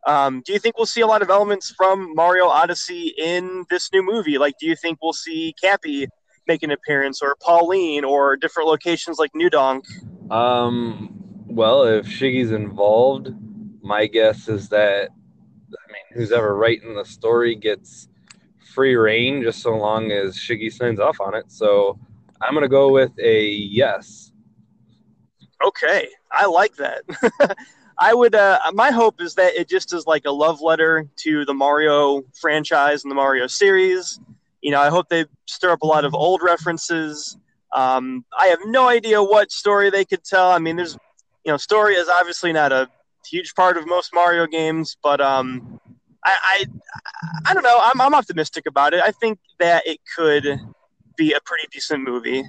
Um, 0.05 0.41
do 0.45 0.51
you 0.51 0.59
think 0.59 0.77
we'll 0.77 0.85
see 0.95 0.99
a 0.99 1.07
lot 1.07 1.21
of 1.21 1.29
elements 1.29 1.73
from 1.77 2.13
Mario 2.13 2.47
Odyssey 2.47 3.13
in 3.17 3.63
this 3.69 3.89
new 3.93 4.03
movie? 4.03 4.37
Like, 4.37 4.55
do 4.59 4.65
you 4.67 4.75
think 4.75 4.97
we'll 5.01 5.13
see 5.13 5.53
Cappy 5.61 6.07
make 6.47 6.63
an 6.63 6.71
appearance, 6.71 7.21
or 7.21 7.35
Pauline, 7.41 8.03
or 8.03 8.35
different 8.35 8.67
locations 8.67 9.19
like 9.19 9.31
New 9.35 9.49
Donk? 9.49 9.85
Um, 10.29 11.21
well, 11.47 11.83
if 11.83 12.05
Shiggy's 12.05 12.51
involved, 12.51 13.33
my 13.81 14.07
guess 14.07 14.47
is 14.47 14.69
that 14.69 15.09
I 15.09 15.91
mean, 15.91 16.03
who's 16.13 16.31
ever 16.31 16.55
writing 16.55 16.95
the 16.95 17.05
story 17.05 17.55
gets 17.55 18.07
free 18.73 18.95
reign 18.95 19.41
just 19.43 19.61
so 19.61 19.75
long 19.75 20.11
as 20.11 20.35
Shiggy 20.37 20.71
signs 20.71 20.99
off 20.99 21.19
on 21.19 21.35
it. 21.35 21.51
So 21.51 21.99
I'm 22.41 22.53
gonna 22.53 22.67
go 22.67 22.91
with 22.91 23.11
a 23.19 23.45
yes. 23.45 24.31
Okay, 25.63 26.07
I 26.31 26.45
like 26.47 26.75
that. 26.77 27.03
I 27.99 28.13
would. 28.13 28.33
Uh, 28.33 28.59
my 28.73 28.89
hope 28.89 29.21
is 29.21 29.35
that 29.35 29.53
it 29.53 29.69
just 29.69 29.93
is 29.93 30.07
like 30.07 30.25
a 30.25 30.31
love 30.31 30.59
letter 30.61 31.07
to 31.17 31.45
the 31.45 31.53
Mario 31.53 32.23
franchise 32.39 33.03
and 33.03 33.11
the 33.11 33.15
Mario 33.15 33.47
series. 33.47 34.19
You 34.61 34.71
know, 34.71 34.79
I 34.79 34.89
hope 34.89 35.09
they 35.09 35.25
stir 35.47 35.71
up 35.71 35.81
a 35.81 35.87
lot 35.87 36.05
of 36.05 36.13
old 36.13 36.41
references. 36.43 37.37
Um, 37.73 38.25
I 38.37 38.47
have 38.47 38.59
no 38.65 38.87
idea 38.87 39.23
what 39.23 39.51
story 39.51 39.89
they 39.89 40.05
could 40.05 40.23
tell. 40.23 40.51
I 40.51 40.59
mean, 40.59 40.75
there's, 40.75 40.97
you 41.45 41.51
know, 41.51 41.57
story 41.57 41.95
is 41.95 42.07
obviously 42.09 42.53
not 42.53 42.71
a 42.71 42.89
huge 43.29 43.53
part 43.55 43.77
of 43.77 43.87
most 43.87 44.13
Mario 44.13 44.45
games, 44.45 44.97
but 45.01 45.21
um, 45.21 45.79
I, 46.23 46.37
I, 46.43 46.65
I 47.49 47.53
don't 47.53 47.63
know. 47.63 47.79
I'm, 47.81 47.99
I'm 48.01 48.13
optimistic 48.13 48.65
about 48.67 48.93
it. 48.93 49.01
I 49.01 49.11
think 49.11 49.39
that 49.59 49.87
it 49.87 49.99
could 50.15 50.59
be 51.17 51.33
a 51.33 51.39
pretty 51.45 51.67
decent 51.71 52.03
movie 52.03 52.43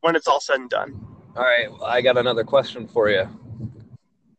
when 0.00 0.16
it's 0.16 0.26
all 0.26 0.40
said 0.40 0.60
and 0.60 0.70
done. 0.70 1.06
All 1.36 1.42
right, 1.42 1.70
well, 1.70 1.84
I 1.84 2.02
got 2.02 2.18
another 2.18 2.44
question 2.44 2.86
for 2.88 3.08
you. 3.08 3.26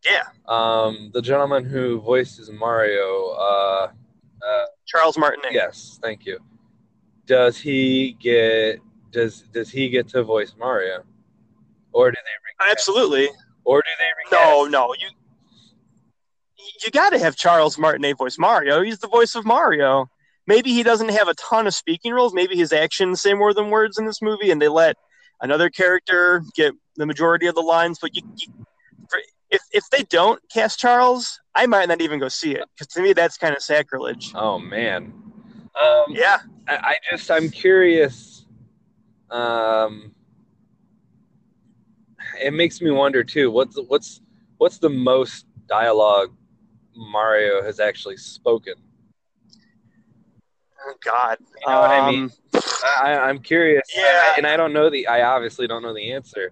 Yeah, 0.06 0.24
Um, 0.50 1.12
the 1.13 1.22
gentleman 1.22 1.63
who 1.63 2.01
voices 2.01 2.51
Mario, 2.51 3.30
uh, 3.39 3.88
uh, 4.46 4.65
Charles 4.86 5.18
Martinet. 5.18 5.53
yes, 5.53 5.98
thank 6.01 6.25
you. 6.25 6.39
Does 7.25 7.58
he 7.58 8.18
get 8.20 8.80
does 9.12 9.44
does 9.53 9.70
he 9.70 9.89
get 9.89 10.08
to 10.10 10.24
voice 10.24 10.53
Mario, 10.58 11.03
or 11.94 12.12
do 12.12 12.18
they 12.18 12.65
recast- 12.65 12.72
absolutely. 12.72 13.30
or 13.63 13.82
do 13.82 13.89
they 14.00 14.36
No, 14.36 14.65
no, 14.65 14.94
you 15.00 15.08
you 16.84 16.92
got 16.92 17.12
to 17.12 17.20
have 17.20 17.36
Charles 17.36 17.77
Martinet 17.77 18.18
voice 18.18 18.38
Mario. 18.38 18.82
He's 18.82 19.00
the 19.00 19.08
voice 19.08 19.36
of 19.36 19.46
Mario. 19.46 20.10
Maybe 20.48 20.72
he 20.72 20.84
doesn't 20.84 21.10
have 21.10 21.27
a 21.27 21.34
ton 21.36 21.68
of 21.68 21.74
speaking 21.74 22.12
roles. 22.13 22.34
Maybe 22.34 22.58
his 22.58 22.74
actions 22.74 23.22
say 23.22 23.34
more 23.34 23.53
than 23.53 23.70
words 23.70 23.98
in 23.98 24.06
this 24.06 24.22
movie, 24.22 24.51
and 24.51 24.62
they 24.62 24.68
let 24.68 24.98
another 25.42 25.70
character 25.70 26.44
get 26.56 26.74
the 26.98 27.06
majority 27.06 27.48
of 27.48 27.56
the 27.56 27.62
lines. 27.62 28.00
But 28.01 28.15
you, 28.15 28.24
you 28.36 28.48
for, 29.10 29.20
if 29.50 29.62
if 29.72 29.86
they 29.92 30.03
don't 30.03 30.42
cast 30.51 30.80
Charles, 30.80 31.39
I 31.56 31.65
might 31.68 31.88
not 31.88 32.01
even 32.01 32.20
go 32.20 32.27
see 32.27 32.51
it 32.56 32.65
because 32.74 32.94
to 32.94 33.01
me 33.01 33.13
that's 33.13 33.38
kind 33.38 33.56
of 33.56 33.62
sacrilege. 33.62 34.34
Oh 34.36 34.60
man. 34.60 35.13
Um, 35.80 36.06
Yeah, 36.10 36.39
I, 36.68 36.75
I 36.75 36.96
just 37.12 37.30
I'm 37.32 37.50
curious. 37.50 38.46
Um, 39.30 40.13
it 42.42 42.53
makes 42.53 42.82
me 42.82 42.92
wonder 42.92 43.24
too. 43.24 43.50
What's 43.51 43.77
what's 43.88 44.22
what's 44.58 44.77
the 44.77 44.89
most 44.89 45.46
dialogue 45.68 46.36
Mario 46.96 47.63
has 47.63 47.80
actually 47.80 48.18
spoken? 48.18 48.75
oh 50.86 50.94
God. 51.03 51.38
You 51.65 51.72
know 51.72 51.80
what 51.82 51.92
I 51.92 52.12
mean? 52.12 52.24
Um, 52.24 52.62
I, 53.01 53.13
I'm 53.18 53.39
curious. 53.39 53.89
Yeah. 53.96 54.34
and 54.38 54.46
I 54.46 54.58
don't 54.58 54.74
know 54.74 54.89
the. 54.89 55.08
I 55.08 55.24
obviously 55.24 55.68
don't 55.68 55.82
know 55.82 55.94
the 55.94 56.12
answer. 56.12 56.51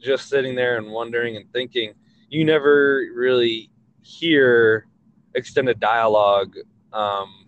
Just 0.00 0.28
sitting 0.28 0.54
there 0.54 0.76
and 0.76 0.90
wondering 0.90 1.36
and 1.36 1.50
thinking, 1.52 1.94
you 2.28 2.44
never 2.44 3.06
really 3.14 3.70
hear 4.02 4.86
extended 5.34 5.80
dialogue 5.80 6.56
um, 6.94 7.46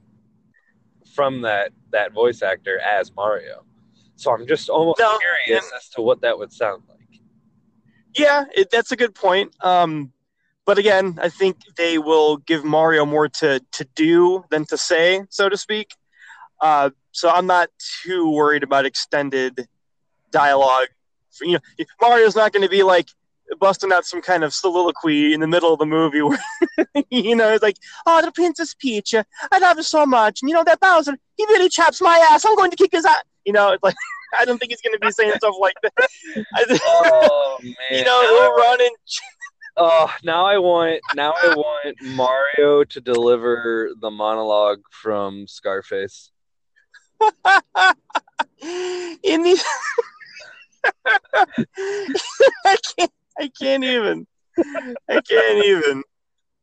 from 1.14 1.42
that 1.42 1.72
that 1.92 2.12
voice 2.12 2.42
actor 2.42 2.78
as 2.80 3.12
Mario. 3.14 3.64
So 4.16 4.32
I'm 4.32 4.46
just 4.46 4.68
almost 4.68 4.98
No, 4.98 5.18
curious 5.18 5.70
as 5.76 5.88
to 5.90 6.02
what 6.02 6.20
that 6.22 6.38
would 6.38 6.52
sound 6.52 6.82
like. 6.88 7.20
Yeah, 8.14 8.44
it, 8.54 8.70
that's 8.70 8.92
a 8.92 8.96
good 8.96 9.14
point. 9.14 9.54
Um, 9.64 10.12
but 10.64 10.78
again, 10.78 11.18
I 11.22 11.28
think 11.28 11.58
they 11.76 11.98
will 11.98 12.38
give 12.38 12.64
Mario 12.64 13.06
more 13.06 13.28
to, 13.28 13.60
to 13.72 13.88
do 13.94 14.44
than 14.50 14.64
to 14.66 14.76
say, 14.76 15.22
so 15.28 15.48
to 15.48 15.56
speak. 15.56 15.94
Uh, 16.60 16.90
so 17.12 17.30
I'm 17.30 17.46
not 17.46 17.68
too 18.02 18.30
worried 18.30 18.62
about 18.62 18.84
extended 18.86 19.68
dialogue. 20.32 20.88
You 21.40 21.52
know, 21.52 21.84
Mario's 22.00 22.34
not 22.34 22.52
going 22.52 22.62
to 22.62 22.70
be 22.70 22.82
like 22.82 23.08
busting 23.60 23.92
out 23.92 24.04
some 24.04 24.22
kind 24.22 24.44
of 24.44 24.52
soliloquy 24.52 25.32
in 25.32 25.40
the 25.40 25.46
middle 25.46 25.72
of 25.72 25.78
the 25.78 25.86
movie 25.86 26.22
where 26.22 26.38
you 27.10 27.36
know 27.36 27.52
it's 27.52 27.62
like, 27.62 27.76
"Oh, 28.06 28.22
the 28.22 28.32
Princess 28.32 28.74
Peach, 28.74 29.14
uh, 29.14 29.24
I 29.52 29.58
love 29.58 29.76
her 29.76 29.82
so 29.82 30.06
much." 30.06 30.42
And 30.42 30.48
you 30.48 30.54
know 30.54 30.64
that 30.64 30.80
Bowser, 30.80 31.16
he 31.36 31.44
really 31.44 31.68
chaps 31.68 32.00
my 32.00 32.26
ass. 32.30 32.44
I'm 32.44 32.56
going 32.56 32.70
to 32.70 32.76
kick 32.76 32.92
his 32.92 33.04
ass. 33.04 33.22
You 33.44 33.52
know, 33.52 33.72
it's 33.72 33.82
like 33.82 33.94
I 34.38 34.44
don't 34.44 34.58
think 34.58 34.72
he's 34.72 34.80
going 34.82 34.94
to 34.94 35.00
be 35.00 35.10
saying 35.12 35.32
stuff 35.36 35.54
like 35.60 35.76
that. 35.82 35.92
Oh 36.84 37.58
man! 37.62 37.74
you 37.90 38.04
know, 38.04 38.22
now, 38.22 38.28
he'll 38.28 38.54
run 38.56 38.80
and 38.80 38.90
oh, 39.76 40.14
now 40.24 40.44
I 40.44 40.58
want 40.58 41.00
now 41.14 41.32
I 41.42 41.54
want 41.54 41.96
Mario 42.02 42.84
to 42.84 43.00
deliver 43.00 43.90
the 43.98 44.10
monologue 44.10 44.80
from 44.90 45.46
Scarface. 45.46 46.30
in 49.22 49.42
the 49.42 49.64
I 52.64 52.76
can't 52.98 53.12
I 53.38 53.50
can't 53.60 53.84
even 53.84 54.26
I 55.08 55.20
can't 55.20 55.64
even 55.64 56.02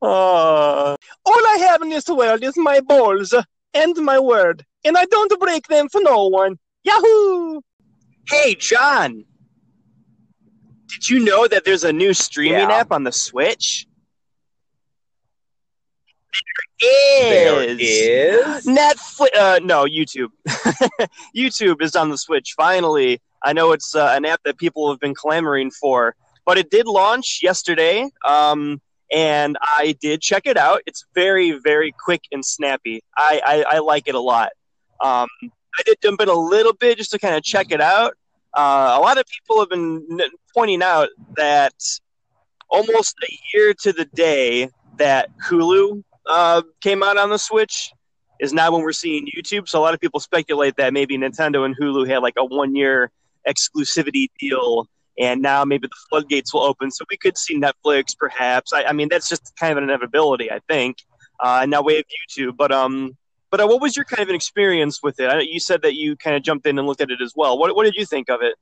uh, 0.02 0.96
all 1.26 1.48
I 1.48 1.58
have 1.70 1.82
in 1.82 1.90
this 1.90 2.08
world 2.10 2.44
is 2.44 2.58
my 2.58 2.80
balls 2.82 3.34
and 3.74 3.96
my 3.98 4.20
word 4.20 4.66
and 4.84 4.98
I 4.98 5.06
don't 5.06 5.40
break 5.40 5.68
them 5.68 5.88
for 5.90 6.02
no 6.02 6.28
one 6.28 6.58
yahoo 6.84 7.62
hey 8.30 8.56
John 8.56 9.24
did 10.88 11.10
you 11.10 11.20
know 11.24 11.48
that 11.48 11.64
there's 11.66 11.84
a 11.84 11.94
new 11.94 12.14
streaming 12.14 12.70
Yeah. 12.70 12.78
app 12.80 12.92
on 12.92 13.04
the 13.04 13.12
Switch 13.12 13.86
there 16.80 17.30
There 17.30 17.64
is. 17.80 18.66
Netflix, 18.68 19.28
uh, 19.40 19.60
no, 19.64 19.86
YouTube. 19.86 20.30
YouTube 21.36 21.82
is 21.82 21.96
on 21.96 22.10
the 22.10 22.18
Switch. 22.18 22.54
Finally, 22.58 23.22
I 23.44 23.54
know 23.54 23.72
it's 23.72 23.96
uh, 23.96 24.14
an 24.16 24.26
app 24.26 24.42
that 24.44 24.58
people 24.58 24.90
have 24.90 25.00
been 25.00 25.14
clamoring 25.16 25.72
for, 25.72 26.16
but 26.46 26.58
it 26.58 26.70
did 26.70 26.88
launch 26.88 27.40
yesterday, 27.42 28.10
um, 28.26 28.82
and 29.12 29.58
I 29.62 29.96
did 30.02 30.22
check 30.22 30.44
it 30.46 30.58
out. 30.58 30.82
It's 30.86 31.06
very, 31.14 31.52
very 31.52 31.92
quick 31.92 32.24
and 32.32 32.44
snappy. 32.44 33.02
I, 33.18 33.42
I, 33.46 33.76
I 33.76 33.80
like 33.80 34.08
it 34.08 34.16
a 34.16 34.20
lot. 34.20 34.50
Um, 35.02 35.28
I 35.44 35.84
did 35.86 36.00
dump 36.02 36.22
it 36.22 36.28
a 36.28 36.34
little 36.38 36.74
bit 36.74 36.98
just 36.98 37.12
to 37.12 37.20
kind 37.20 37.36
of 37.36 37.44
check 37.44 37.72
it 37.72 37.82
out. 37.82 38.16
Uh, 38.56 38.96
a 38.98 39.02
lot 39.02 39.18
of 39.18 39.26
people 39.26 39.60
have 39.60 39.70
been 39.70 40.06
pointing 40.54 40.84
out 40.84 41.10
that 41.36 41.74
almost 42.70 43.16
a 43.24 43.40
year 43.54 43.74
to 43.82 43.94
the 43.94 44.06
day 44.06 44.70
that 44.98 45.30
Hulu 45.48 46.04
uh, 46.28 46.62
came 46.82 47.04
out 47.04 47.18
on 47.18 47.30
the 47.30 47.38
Switch 47.38 47.92
is 48.40 48.54
now 48.54 48.72
when 48.72 48.82
we're 48.82 48.92
seeing 48.92 49.28
YouTube. 49.36 49.68
So 49.68 49.80
a 49.80 49.82
lot 49.82 49.94
of 49.94 50.00
people 50.00 50.20
speculate 50.20 50.76
that 50.78 50.94
maybe 50.94 51.18
Nintendo 51.18 51.66
and 51.66 51.76
Hulu 51.78 52.08
had 52.08 52.20
like 52.20 52.36
a 52.38 52.46
one 52.46 52.76
year 52.76 53.12
exclusivity 53.48 54.28
deal, 54.40 54.88
and 55.18 55.42
now 55.42 55.66
maybe 55.66 55.88
the 55.88 55.96
floodgates 56.10 56.54
will 56.54 56.64
open, 56.64 56.92
so 56.92 57.06
we 57.10 57.18
could 57.18 57.38
see 57.38 57.60
Netflix 57.60 58.18
perhaps. 58.18 58.74
I, 58.74 58.84
I 58.86 58.94
mean, 58.94 59.10
that's 59.10 59.30
just 59.30 59.54
kind 59.60 59.72
of 59.72 59.78
an 59.78 59.86
inevitability, 59.86 60.52
I 60.52 60.60
think. 60.68 60.98
Uh, 61.40 61.60
and 61.62 61.72
now 61.72 61.82
we 61.82 61.96
have 61.96 62.06
YouTube, 62.06 62.58
but 62.58 62.72
um. 62.72 63.18
But 63.52 63.62
uh, 63.62 63.68
what 63.68 63.82
was 63.82 63.96
your 63.96 64.04
kind 64.04 64.24
of 64.24 64.30
an 64.30 64.34
experience 64.34 65.04
with 65.04 65.20
it? 65.20 65.30
I, 65.30 65.42
you 65.42 65.60
said 65.60 65.84
that 65.84 65.94
you 65.94 66.16
kind 66.16 66.36
of 66.36 66.42
jumped 66.42 66.66
in 66.66 66.80
and 66.80 66.88
looked 66.88 67.02
at 67.02 67.12
it 67.12 67.22
as 67.22 67.34
well. 67.36 67.60
What, 67.60 67.76
what 67.76 67.84
did 67.84 67.94
you 67.94 68.04
think 68.04 68.28
of 68.32 68.42
it? 68.42 68.56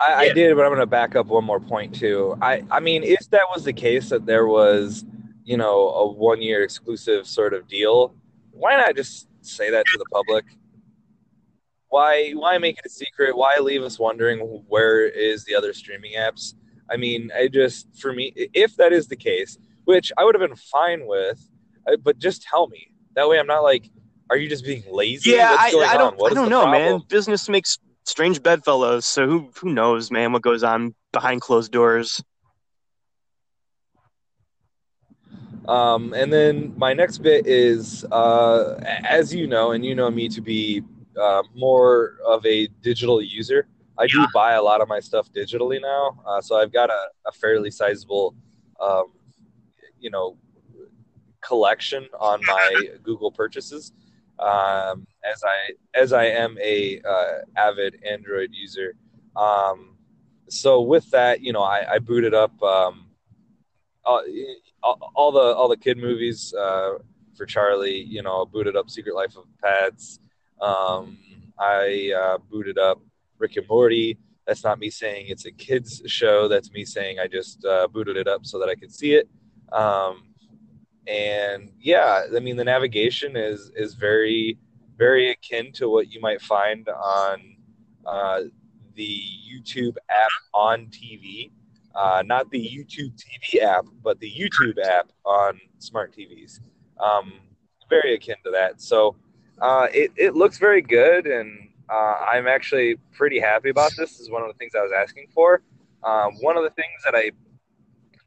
I, 0.00 0.14
I 0.14 0.32
did, 0.32 0.56
but 0.56 0.62
I'm 0.62 0.70
going 0.70 0.80
to 0.80 0.86
back 0.86 1.14
up 1.14 1.26
one 1.26 1.44
more 1.44 1.60
point 1.60 1.94
too. 1.94 2.38
I, 2.40 2.64
I 2.70 2.80
mean, 2.80 3.04
if 3.04 3.28
that 3.28 3.42
was 3.54 3.64
the 3.64 3.74
case 3.74 4.08
that 4.08 4.24
there 4.24 4.46
was, 4.46 5.04
you 5.44 5.58
know, 5.58 5.90
a 5.90 6.10
one 6.10 6.40
year 6.40 6.64
exclusive 6.64 7.26
sort 7.26 7.52
of 7.52 7.68
deal, 7.68 8.14
why 8.52 8.78
not 8.78 8.96
just 8.96 9.28
say 9.42 9.70
that 9.70 9.84
to 9.84 9.98
the 9.98 10.06
public? 10.10 10.46
Why 11.94 12.32
why 12.32 12.58
make 12.58 12.76
it 12.76 12.86
a 12.86 12.88
secret? 12.88 13.36
Why 13.36 13.54
leave 13.60 13.84
us 13.84 14.00
wondering 14.00 14.40
where 14.66 15.06
is 15.06 15.44
the 15.44 15.54
other 15.54 15.72
streaming 15.72 16.14
apps? 16.14 16.54
I 16.90 16.96
mean, 16.96 17.30
I 17.32 17.46
just 17.46 17.86
for 18.00 18.12
me, 18.12 18.32
if 18.52 18.74
that 18.78 18.92
is 18.92 19.06
the 19.06 19.14
case, 19.14 19.58
which 19.84 20.10
I 20.18 20.24
would 20.24 20.34
have 20.34 20.40
been 20.40 20.56
fine 20.56 21.06
with, 21.06 21.48
but 22.02 22.18
just 22.18 22.42
tell 22.42 22.66
me. 22.66 22.90
That 23.14 23.28
way, 23.28 23.38
I'm 23.38 23.46
not 23.46 23.60
like, 23.60 23.92
are 24.28 24.36
you 24.36 24.48
just 24.48 24.64
being 24.64 24.82
lazy? 24.90 25.30
Yeah, 25.30 25.52
What's 25.52 25.62
I, 25.62 25.70
going 25.70 25.88
I 25.88 25.96
don't, 25.96 26.32
I 26.32 26.34
don't 26.34 26.48
know, 26.48 26.66
man. 26.66 27.00
Business 27.08 27.48
makes 27.48 27.78
strange 28.02 28.42
bedfellows, 28.42 29.06
so 29.06 29.28
who 29.28 29.52
who 29.60 29.72
knows, 29.72 30.10
man? 30.10 30.32
What 30.32 30.42
goes 30.42 30.64
on 30.64 30.96
behind 31.12 31.42
closed 31.42 31.70
doors? 31.70 32.20
Um, 35.68 36.12
and 36.12 36.32
then 36.32 36.74
my 36.76 36.92
next 36.92 37.18
bit 37.18 37.46
is, 37.46 38.04
uh, 38.06 38.80
as 39.04 39.32
you 39.32 39.46
know, 39.46 39.70
and 39.70 39.84
you 39.84 39.94
know 39.94 40.10
me 40.10 40.28
to 40.30 40.40
be 40.40 40.82
uh, 41.20 41.42
more 41.54 42.16
of 42.26 42.44
a 42.46 42.66
digital 42.82 43.20
user. 43.22 43.66
I 43.96 44.06
do 44.06 44.26
buy 44.34 44.54
a 44.54 44.62
lot 44.62 44.80
of 44.80 44.88
my 44.88 44.98
stuff 44.98 45.30
digitally 45.32 45.80
now, 45.80 46.20
uh, 46.26 46.40
so 46.40 46.56
I've 46.56 46.72
got 46.72 46.90
a, 46.90 47.08
a 47.26 47.32
fairly 47.32 47.70
sizable, 47.70 48.34
um, 48.80 49.12
you 50.00 50.10
know, 50.10 50.36
collection 51.40 52.06
on 52.18 52.40
my 52.46 52.88
Google 53.02 53.30
purchases. 53.30 53.92
Um, 54.40 55.06
as 55.24 55.42
I 55.44 55.72
as 55.94 56.12
I 56.12 56.24
am 56.24 56.58
a 56.60 57.00
uh, 57.08 57.38
avid 57.56 58.02
Android 58.04 58.50
user, 58.52 58.96
um, 59.36 59.96
so 60.48 60.80
with 60.80 61.08
that, 61.10 61.40
you 61.40 61.52
know, 61.52 61.62
I, 61.62 61.94
I 61.94 61.98
booted 62.00 62.34
up 62.34 62.60
um, 62.62 63.06
all, 64.04 64.22
all 65.14 65.32
the 65.32 65.40
all 65.40 65.68
the 65.68 65.76
kid 65.76 65.98
movies 65.98 66.52
uh, 66.54 66.98
for 67.36 67.46
Charlie. 67.46 68.02
You 68.02 68.22
know, 68.22 68.44
booted 68.44 68.76
up 68.76 68.90
Secret 68.90 69.14
Life 69.14 69.36
of 69.36 69.44
Pets. 69.62 70.20
Um, 70.64 71.18
I 71.58 72.12
uh, 72.18 72.38
booted 72.50 72.78
up 72.78 73.00
Rick 73.38 73.56
and 73.56 73.68
Morty. 73.68 74.18
That's 74.46 74.64
not 74.64 74.78
me 74.78 74.90
saying 74.90 75.26
it's 75.28 75.44
a 75.46 75.50
kids 75.50 76.02
show. 76.06 76.48
That's 76.48 76.72
me 76.72 76.84
saying 76.84 77.18
I 77.18 77.26
just 77.26 77.64
uh, 77.64 77.86
booted 77.88 78.16
it 78.16 78.28
up 78.28 78.46
so 78.46 78.58
that 78.58 78.68
I 78.68 78.74
could 78.74 78.92
see 78.92 79.14
it. 79.14 79.28
Um, 79.72 80.22
and 81.06 81.70
yeah, 81.78 82.24
I 82.34 82.40
mean 82.40 82.56
the 82.56 82.64
navigation 82.64 83.36
is 83.36 83.70
is 83.76 83.94
very 83.94 84.58
very 84.96 85.30
akin 85.30 85.72
to 85.72 85.88
what 85.88 86.10
you 86.10 86.20
might 86.20 86.40
find 86.40 86.88
on 86.88 87.56
uh, 88.06 88.42
the 88.94 89.20
YouTube 89.50 89.96
app 90.08 90.30
on 90.54 90.86
TV. 90.86 91.50
Uh, 91.94 92.22
not 92.24 92.50
the 92.50 92.58
YouTube 92.58 93.12
TV 93.22 93.62
app, 93.62 93.84
but 94.02 94.18
the 94.18 94.30
YouTube 94.30 94.82
app 94.84 95.12
on 95.24 95.60
smart 95.78 96.14
TVs. 96.16 96.60
Um, 96.98 97.34
very 97.90 98.14
akin 98.14 98.36
to 98.44 98.50
that. 98.52 98.80
So 98.80 99.16
uh, 99.60 99.88
it, 99.92 100.12
it 100.16 100.34
looks 100.34 100.58
very 100.58 100.82
good, 100.82 101.26
and 101.26 101.68
uh, 101.90 102.16
I'm 102.32 102.46
actually 102.46 102.96
pretty 103.12 103.40
happy 103.40 103.70
about 103.70 103.90
this. 103.96 104.12
this. 104.12 104.20
Is 104.20 104.30
one 104.30 104.42
of 104.42 104.48
the 104.48 104.54
things 104.54 104.72
I 104.76 104.82
was 104.82 104.92
asking 104.92 105.28
for. 105.34 105.62
Um, 106.02 106.32
one 106.40 106.56
of 106.56 106.64
the 106.64 106.70
things 106.70 107.02
that 107.04 107.14
I 107.14 107.30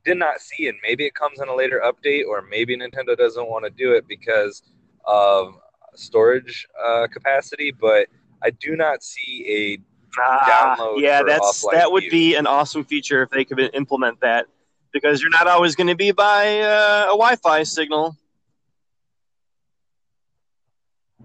did 0.06 0.18
not 0.18 0.40
see, 0.40 0.68
and 0.68 0.78
maybe 0.82 1.06
it 1.06 1.14
comes 1.14 1.40
in 1.42 1.48
a 1.48 1.56
later 1.56 1.82
update, 1.86 2.26
or 2.26 2.42
maybe 2.42 2.76
Nintendo 2.78 3.16
doesn't 3.18 3.48
want 3.48 3.66
to 3.66 3.72
do 3.72 3.94
it 3.94 4.08
because 4.08 4.64
of 5.06 5.56
storage 5.96 6.68
uh, 6.84 7.08
capacity, 7.08 7.72
but 7.72 8.08
I 8.44 8.52
do 8.52 8.76
not 8.76 9.04
see 9.04 9.80
Ah, 10.20 10.76
Download 10.80 11.00
yeah, 11.00 11.22
that's 11.22 11.68
that 11.72 11.92
would 11.92 12.04
view. 12.04 12.12
be 12.12 12.36
an 12.36 12.48
awesome 12.48 12.84
feature 12.84 13.22
if 13.22 13.30
they 13.30 13.46
could 13.46 13.60
implement 13.74 14.20
that, 14.22 14.48
because 14.92 15.22
you're 15.22 15.30
not 15.30 15.48
always 15.48 15.76
going 15.76 15.88
to 15.88 15.96
be 15.96 16.12
by 16.12 16.62
uh, 16.62 17.04
a 17.06 17.10
Wi-Fi 17.10 17.64
signal. 17.64 18.16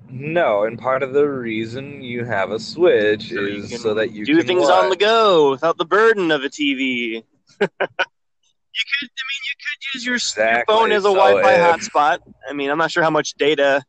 a 0.08 0.11
no. 0.22 0.64
And 0.64 0.78
part 0.78 1.02
of 1.02 1.12
the 1.12 1.28
reason 1.28 2.02
you 2.02 2.24
have 2.24 2.50
a 2.50 2.58
Switch 2.58 3.28
So 3.30 3.36
is 3.44 3.80
so 3.82 3.94
that 3.94 4.12
you 4.12 4.24
can 4.24 4.34
do 4.34 4.40
can 4.40 4.46
things 4.46 4.68
what? 4.68 4.84
on 4.84 4.90
the 4.90 4.96
go 4.96 5.50
without 5.50 5.78
the 5.78 5.84
burden 5.84 6.30
of 6.30 6.42
a 6.42 6.48
TV. 6.48 7.22
you 7.60 7.60
could, 7.60 7.68
I 7.68 9.24
mean, 9.28 9.42
you 9.48 9.54
could 9.58 9.94
use 9.94 10.04
your, 10.04 10.12
your 10.12 10.16
Exactly. 10.16 10.74
phone 10.74 10.92
as 10.92 11.04
a 11.04 11.08
So 11.08 11.14
Wi-Fi 11.14 11.52
if- 11.52 11.90
hotspot. 11.90 12.18
I 12.48 12.52
mean, 12.52 12.70
I'm 12.70 12.78
not 12.78 12.90
sure 12.90 13.02
how 13.02 13.10
much 13.10 13.34
data 13.34 13.82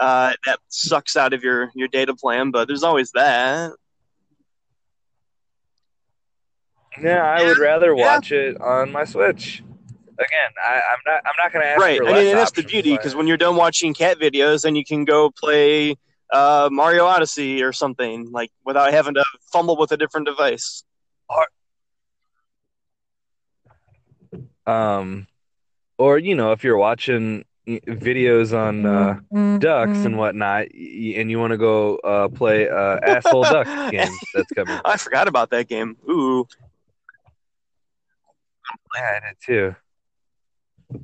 uh, 0.00 0.32
that 0.46 0.58
sucks 0.68 1.16
out 1.16 1.32
of 1.34 1.42
your 1.44 1.70
your 1.74 1.88
data 1.88 2.14
plan, 2.14 2.50
but 2.50 2.66
there's 2.68 2.82
always 2.82 3.10
that. 3.12 3.72
Yeah, 7.00 7.22
I 7.24 7.40
Yeah, 7.42 7.48
would 7.48 7.58
rather 7.58 7.94
yeah. 7.94 8.14
watch 8.16 8.32
it 8.32 8.60
on 8.60 8.92
my 8.92 9.04
Switch. 9.04 9.62
Again, 10.20 10.50
I, 10.62 10.74
I'm 10.74 10.98
not. 11.06 11.22
I'm 11.24 11.32
not 11.42 11.52
going 11.52 11.64
to 11.64 11.68
ask 11.70 11.80
right. 11.80 11.98
for 11.98 12.08
I 12.08 12.12
mean, 12.12 12.26
and 12.26 12.38
that's 12.38 12.52
the 12.52 12.62
beauty 12.62 12.94
because 12.94 13.14
when 13.14 13.26
you're 13.26 13.38
done 13.38 13.56
watching 13.56 13.94
cat 13.94 14.18
videos, 14.18 14.62
then 14.62 14.76
you 14.76 14.84
can 14.84 15.06
go 15.06 15.30
play 15.30 15.96
uh, 16.30 16.68
Mario 16.70 17.06
Odyssey 17.06 17.62
or 17.62 17.72
something 17.72 18.30
like 18.30 18.52
without 18.64 18.92
having 18.92 19.14
to 19.14 19.24
fumble 19.50 19.78
with 19.78 19.92
a 19.92 19.96
different 19.96 20.26
device. 20.26 20.84
um, 24.66 25.26
or 25.96 26.18
you 26.18 26.34
know, 26.34 26.52
if 26.52 26.64
you're 26.64 26.76
watching 26.76 27.44
videos 27.66 28.56
on 28.56 28.86
uh, 28.86 29.58
ducks 29.58 30.04
and 30.04 30.18
whatnot, 30.18 30.66
and 30.72 31.30
you 31.30 31.38
want 31.38 31.52
to 31.52 31.58
go 31.58 31.96
uh, 31.96 32.28
play 32.28 32.68
uh, 32.68 32.98
asshole 33.02 33.44
duck 33.44 33.66
game 33.90 34.12
that's 34.34 34.50
coming. 34.52 34.78
I 34.84 34.96
forgot 34.96 35.28
about 35.28 35.50
that 35.50 35.68
game. 35.68 35.96
Ooh, 36.08 36.46
Yeah, 38.96 39.20
I 39.22 39.28
did 39.28 39.36
too. 39.44 39.76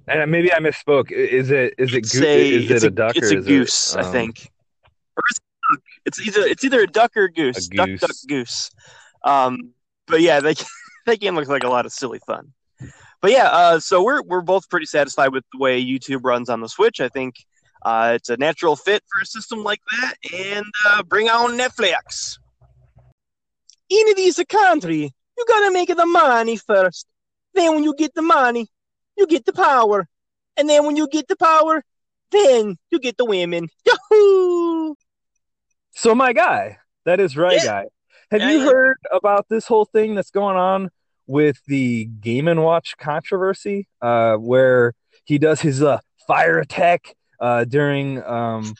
And 0.09 0.31
maybe 0.31 0.53
I 0.53 0.59
misspoke. 0.59 1.11
Is 1.13 1.51
it 1.51 1.75
is 1.79 1.93
it 1.95 1.99
It's 1.99 2.19
goo- 2.19 2.25
a- 2.27 2.51
is 2.51 2.71
it 2.71 2.83
a 2.85 2.91
duck 2.91 3.17
It's 3.17 3.33
or 3.33 3.39
a 3.39 3.43
goose, 3.43 3.95
it, 3.95 3.99
I 3.99 4.03
um, 4.03 4.13
think. 4.13 4.51
Or 5.17 5.23
is 5.31 5.37
it 5.39 5.43
a 5.43 5.75
duck? 5.75 5.83
It's 6.07 6.21
either 6.21 6.41
it's 6.41 6.65
either 6.65 6.81
a 6.81 6.87
duck 6.87 7.17
or 7.17 7.25
a 7.25 7.33
goose. 7.33 7.67
A 7.67 7.71
Duck, 7.71 7.87
goose. 7.87 8.01
duck, 8.01 8.11
goose. 8.29 8.71
Um, 9.25 9.71
but 10.07 10.21
yeah, 10.21 10.41
that 10.41 10.65
that 11.07 11.21
game 11.21 11.35
looks 11.35 11.49
like 11.49 11.65
a 11.65 11.69
lot 11.69 11.87
of 11.87 11.93
silly 11.93 12.21
fun. 12.27 12.53
But 13.23 13.31
yeah, 13.31 13.47
uh, 13.49 13.81
so 13.81 14.03
we're 14.03 14.23
we're 14.23 14.43
both 14.43 14.69
pretty 14.69 14.87
satisfied 14.87 15.29
with 15.33 15.45
the 15.53 15.59
way 15.59 15.83
YouTube 15.85 16.21
runs 16.25 16.49
on 16.49 16.61
the 16.61 16.69
Switch. 16.69 17.01
I 17.01 17.09
think 17.09 17.35
uh, 17.83 18.13
it's 18.17 18.29
a 18.29 18.37
natural 18.37 18.77
fit 18.77 19.03
for 19.13 19.23
a 19.23 19.27
system 19.27 19.63
like 19.65 19.81
that, 20.01 20.15
and 20.33 20.67
uh, 20.89 21.03
bring 21.03 21.29
on 21.29 21.57
Netflix. 21.57 22.39
In 23.89 24.05
this 24.17 24.41
country, 24.49 25.13
you 25.39 25.45
gotta 25.49 25.73
make 25.73 25.89
the 25.95 26.07
money 26.07 26.57
first. 26.57 27.07
Then 27.55 27.75
when 27.75 27.85
you 27.85 27.95
get 27.97 28.15
the 28.15 28.23
money, 28.23 28.69
you 29.17 29.27
get 29.27 29.45
the 29.45 29.53
power, 29.53 30.09
and 30.57 30.69
then 30.69 30.85
when 30.87 30.97
you 30.97 31.09
get 31.09 31.29
the 31.29 31.37
power, 31.37 31.83
then 32.31 32.77
you 32.91 32.99
get 32.99 33.17
the 33.17 33.25
women. 33.25 33.69
Yahoo! 33.87 34.95
So 35.93 36.15
my 36.15 36.33
guy, 36.33 36.79
that 37.05 37.21
is 37.21 37.37
right, 37.37 37.57
Yeah. 37.63 37.65
guy. 37.65 37.85
Have 38.31 38.41
Yeah, 38.41 38.51
you 38.51 38.59
yeah. 38.59 38.65
heard 38.67 38.97
about 39.13 39.47
this 39.49 39.67
whole 39.67 39.85
thing 39.85 40.15
that's 40.15 40.31
going 40.31 40.57
on 40.57 40.91
with 41.27 41.59
the 41.67 42.05
Game 42.07 42.49
and 42.49 42.63
Watch 42.63 42.97
controversy, 42.99 43.87
uh, 44.03 44.37
where 44.37 44.93
he 45.25 45.39
does 45.39 45.61
his 45.61 45.83
uh, 45.83 45.99
fire 46.27 46.59
attack 46.59 47.15
uh, 47.41 47.65
during 47.65 48.23
um, 48.25 48.75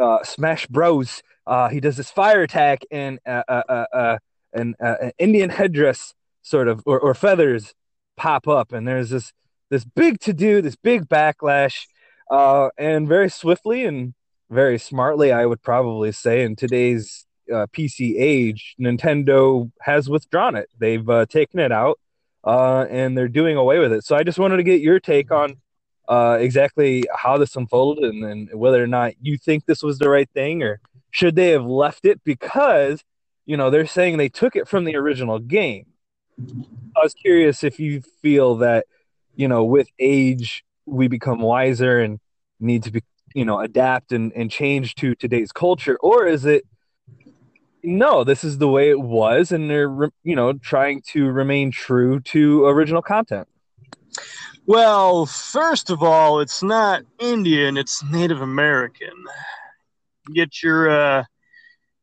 uh, 0.00 0.22
Smash 0.24 0.66
Bros. 0.68 1.22
Uh, 1.46 1.68
he 1.68 1.80
does 1.80 1.96
this 1.96 2.10
fire 2.10 2.42
attack 2.42 2.82
and 2.90 3.18
uh, 3.26 3.42
uh, 3.48 3.62
uh, 3.68 3.84
uh, 3.92 4.18
an, 4.54 4.74
uh, 4.82 4.94
an 5.02 5.12
Indian 5.18 5.50
headdress 5.50 6.14
sort 6.42 6.68
of 6.68 6.82
or, 6.86 6.98
or 6.98 7.14
feathers 7.14 7.74
pop 8.16 8.46
up, 8.48 8.72
and 8.72 8.86
there's 8.88 9.10
this 9.10 9.32
this 9.70 9.84
big 9.84 10.20
to 10.20 10.32
do, 10.32 10.62
this 10.62 10.76
big 10.76 11.08
backlash, 11.08 11.86
uh, 12.30 12.70
and 12.78 13.08
very 13.08 13.28
swiftly 13.28 13.84
and 13.84 14.14
very 14.50 14.78
smartly, 14.78 15.32
I 15.32 15.46
would 15.46 15.62
probably 15.62 16.12
say, 16.12 16.42
in 16.42 16.56
today's 16.56 17.26
uh, 17.52 17.66
PC 17.72 18.16
age, 18.18 18.74
Nintendo 18.80 19.70
has 19.80 20.08
withdrawn 20.08 20.56
it. 20.56 20.68
They've 20.78 21.08
uh, 21.08 21.26
taken 21.26 21.60
it 21.60 21.72
out, 21.72 21.98
uh, 22.44 22.86
and 22.90 23.16
they're 23.16 23.28
doing 23.28 23.56
away 23.56 23.78
with 23.78 23.92
it. 23.92 24.04
So 24.04 24.16
I 24.16 24.22
just 24.22 24.38
wanted 24.38 24.58
to 24.58 24.62
get 24.62 24.80
your 24.80 25.00
take 25.00 25.30
on 25.30 25.56
uh, 26.08 26.38
exactly 26.40 27.04
how 27.14 27.38
this 27.38 27.56
unfolded, 27.56 28.04
and, 28.04 28.24
and 28.24 28.54
whether 28.54 28.82
or 28.82 28.86
not 28.86 29.14
you 29.20 29.38
think 29.38 29.66
this 29.66 29.82
was 29.82 29.98
the 29.98 30.08
right 30.08 30.28
thing, 30.30 30.62
or 30.62 30.80
should 31.10 31.36
they 31.36 31.50
have 31.50 31.64
left 31.64 32.04
it 32.04 32.22
because 32.24 33.02
you 33.46 33.56
know 33.56 33.70
they're 33.70 33.86
saying 33.86 34.16
they 34.16 34.28
took 34.28 34.56
it 34.56 34.68
from 34.68 34.84
the 34.84 34.96
original 34.96 35.38
game. 35.38 35.86
I 36.96 37.00
was 37.02 37.14
curious 37.14 37.62
if 37.62 37.78
you 37.78 38.02
feel 38.22 38.56
that 38.56 38.86
you 39.36 39.48
know 39.48 39.64
with 39.64 39.88
age 39.98 40.64
we 40.86 41.08
become 41.08 41.40
wiser 41.40 42.00
and 42.00 42.20
need 42.60 42.82
to 42.82 42.90
be 42.90 43.02
you 43.34 43.44
know 43.44 43.60
adapt 43.60 44.12
and, 44.12 44.32
and 44.34 44.50
change 44.50 44.94
to 44.94 45.14
today's 45.14 45.52
culture 45.52 45.96
or 46.00 46.26
is 46.26 46.44
it 46.44 46.64
no 47.82 48.24
this 48.24 48.44
is 48.44 48.58
the 48.58 48.68
way 48.68 48.90
it 48.90 49.00
was 49.00 49.52
and 49.52 49.68
they're 49.68 50.10
you 50.22 50.36
know 50.36 50.52
trying 50.54 51.02
to 51.02 51.26
remain 51.26 51.70
true 51.70 52.20
to 52.20 52.64
original 52.66 53.02
content 53.02 53.48
Well, 54.66 55.26
first 55.26 55.90
of 55.90 56.02
all, 56.02 56.40
it's 56.40 56.62
not 56.62 57.02
Indian; 57.18 57.76
it's 57.76 58.02
Native 58.04 58.40
American. 58.40 59.12
Get 60.32 60.62
your 60.62 60.88
uh, 60.88 61.24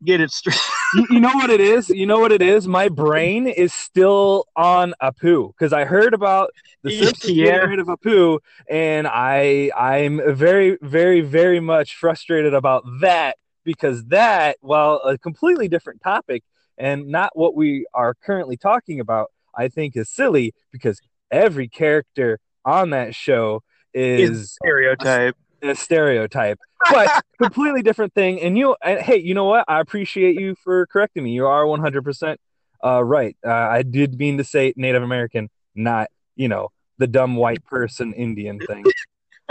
get 0.04 0.22
it 0.22 0.32
straight. 0.32 0.60
you, 0.96 1.08
you 1.12 1.20
know 1.20 1.34
what 1.34 1.50
it 1.50 1.62
is 1.62 1.90
you 1.90 2.06
know 2.06 2.20
what 2.20 2.32
it 2.32 2.42
is 2.42 2.68
my 2.68 2.90
brain 2.90 3.48
is 3.48 3.74
still 3.74 4.46
on 4.56 4.94
apu 5.02 5.48
because 5.54 5.74
i 5.74 5.86
heard 5.86 6.14
about 6.14 6.52
the 6.84 6.92
Simpsons 6.92 7.38
Yeah. 7.38 7.58
rid 7.58 7.80
of 7.80 7.88
apu 7.88 8.40
and 8.70 9.08
i 9.08 9.72
i'm 9.78 10.22
very 10.36 10.78
very 10.82 11.22
very 11.22 11.60
much 11.60 11.96
frustrated 11.96 12.54
about 12.54 12.84
that 13.02 13.38
because 13.64 14.06
that 14.06 14.58
while 14.62 14.96
a 15.06 15.18
completely 15.18 15.68
different 15.68 16.02
topic 16.02 16.44
and 16.78 17.08
not 17.08 17.32
what 17.36 17.56
we 17.56 17.86
are 17.94 18.14
currently 18.14 18.58
talking 18.58 19.00
about 19.00 19.32
i 19.56 19.68
think 19.68 19.96
is 19.96 20.10
silly 20.10 20.54
because 20.72 21.00
every 21.30 21.68
character 21.68 22.40
on 22.66 22.90
that 22.92 23.16
show 23.16 23.62
is 23.94 24.54
Stereotype. 24.54 25.36
A 25.70 25.76
stereotype, 25.76 26.60
but 26.90 27.24
completely 27.42 27.82
different 27.82 28.14
thing. 28.14 28.42
And 28.42 28.58
you, 28.58 28.76
and 28.84 29.00
hey, 29.00 29.18
you 29.18 29.34
know 29.34 29.46
what? 29.46 29.66
I 29.68 29.80
appreciate 29.80 30.40
you 30.40 30.56
for 30.64 30.86
correcting 30.88 31.24
me. 31.24 31.32
You 31.32 31.48
are 31.48 31.64
100% 31.66 32.38
uh, 32.84 33.04
right. 33.04 33.36
Uh, 33.46 33.52
I 33.52 33.84
did 33.84 34.18
mean 34.18 34.38
to 34.38 34.44
say 34.44 34.74
Native 34.76 35.04
American, 35.04 35.50
not, 35.76 36.10
you 36.36 36.48
know, 36.48 36.70
the 36.98 37.08
dumb 37.08 37.36
white 37.36 37.64
person 37.66 38.14
Indian 38.14 38.60
thing. 38.60 38.86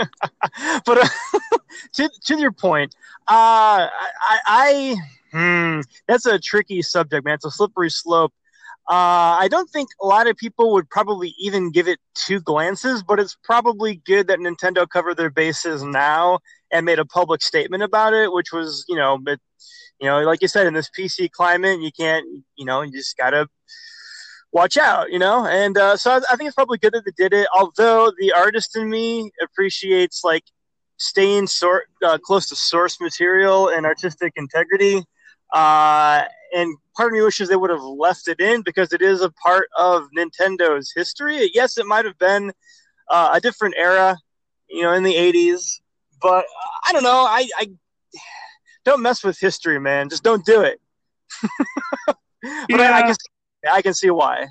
but 0.85 0.97
uh, 0.97 1.07
to, 1.93 2.09
to 2.25 2.39
your 2.39 2.51
point, 2.51 2.93
uh, 3.27 3.87
I, 3.87 4.39
I 4.45 4.95
hmm, 5.31 5.81
that's 6.07 6.25
a 6.25 6.39
tricky 6.39 6.81
subject, 6.81 7.25
man. 7.25 7.35
It's 7.35 7.45
a 7.45 7.51
slippery 7.51 7.89
slope. 7.89 8.33
Uh, 8.89 9.37
I 9.39 9.47
don't 9.49 9.69
think 9.69 9.89
a 10.01 10.05
lot 10.05 10.27
of 10.27 10.35
people 10.35 10.73
would 10.73 10.89
probably 10.89 11.33
even 11.37 11.71
give 11.71 11.87
it 11.87 11.99
two 12.15 12.41
glances, 12.41 13.03
but 13.03 13.19
it's 13.19 13.37
probably 13.43 14.01
good 14.05 14.27
that 14.27 14.39
Nintendo 14.39 14.89
covered 14.89 15.17
their 15.17 15.29
bases 15.29 15.83
now 15.83 16.39
and 16.71 16.85
made 16.85 16.99
a 16.99 17.05
public 17.05 17.41
statement 17.41 17.83
about 17.83 18.13
it, 18.13 18.33
which 18.33 18.51
was, 18.51 18.83
you 18.89 18.95
know, 18.95 19.17
but, 19.21 19.39
you 19.99 20.07
know, 20.07 20.21
like 20.21 20.41
you 20.41 20.47
said, 20.47 20.67
in 20.67 20.73
this 20.73 20.89
PC 20.97 21.31
climate, 21.31 21.79
you 21.79 21.91
can't, 21.91 22.25
you 22.55 22.65
know, 22.65 22.81
you 22.81 22.91
just 22.91 23.15
gotta 23.15 23.47
watch 24.51 24.77
out, 24.77 25.11
you 25.11 25.19
know. 25.19 25.45
And 25.45 25.77
uh, 25.77 25.95
so 25.95 26.11
I, 26.11 26.17
I 26.31 26.35
think 26.35 26.47
it's 26.47 26.55
probably 26.55 26.77
good 26.77 26.93
that 26.93 27.05
they 27.05 27.11
did 27.15 27.33
it. 27.33 27.47
Although 27.55 28.11
the 28.19 28.33
artist 28.33 28.75
in 28.75 28.89
me 28.89 29.31
appreciates 29.41 30.23
like 30.23 30.43
staying 30.97 31.47
sort 31.47 31.85
uh, 32.03 32.17
close 32.17 32.47
to 32.49 32.55
source 32.55 32.99
material 33.01 33.69
and 33.69 33.85
artistic 33.85 34.33
integrity. 34.35 35.03
Uh, 35.51 36.23
and 36.53 36.75
part 36.95 37.11
of 37.11 37.13
me 37.13 37.21
wishes 37.21 37.49
they 37.49 37.55
would 37.55 37.69
have 37.69 37.81
left 37.81 38.27
it 38.27 38.39
in 38.39 38.61
because 38.61 38.93
it 38.93 39.01
is 39.01 39.21
a 39.21 39.31
part 39.31 39.67
of 39.77 40.07
Nintendo's 40.17 40.91
history. 40.95 41.49
Yes, 41.53 41.77
it 41.77 41.85
might 41.85 42.05
have 42.05 42.17
been 42.17 42.51
uh, 43.09 43.31
a 43.33 43.41
different 43.41 43.75
era, 43.77 44.17
you 44.69 44.81
know, 44.83 44.93
in 44.93 45.03
the 45.03 45.15
'80s, 45.15 45.79
but 46.21 46.45
I 46.87 46.93
don't 46.93 47.03
know. 47.03 47.25
I, 47.27 47.47
I 47.57 47.67
don't 48.85 49.01
mess 49.01 49.23
with 49.23 49.39
history, 49.39 49.79
man. 49.79 50.09
Just 50.09 50.23
don't 50.23 50.45
do 50.45 50.61
it. 50.61 50.79
but 52.07 52.17
I, 52.81 52.99
I, 52.99 53.01
can, 53.03 53.15
I 53.71 53.81
can 53.81 53.93
see 53.93 54.09
why. 54.09 54.47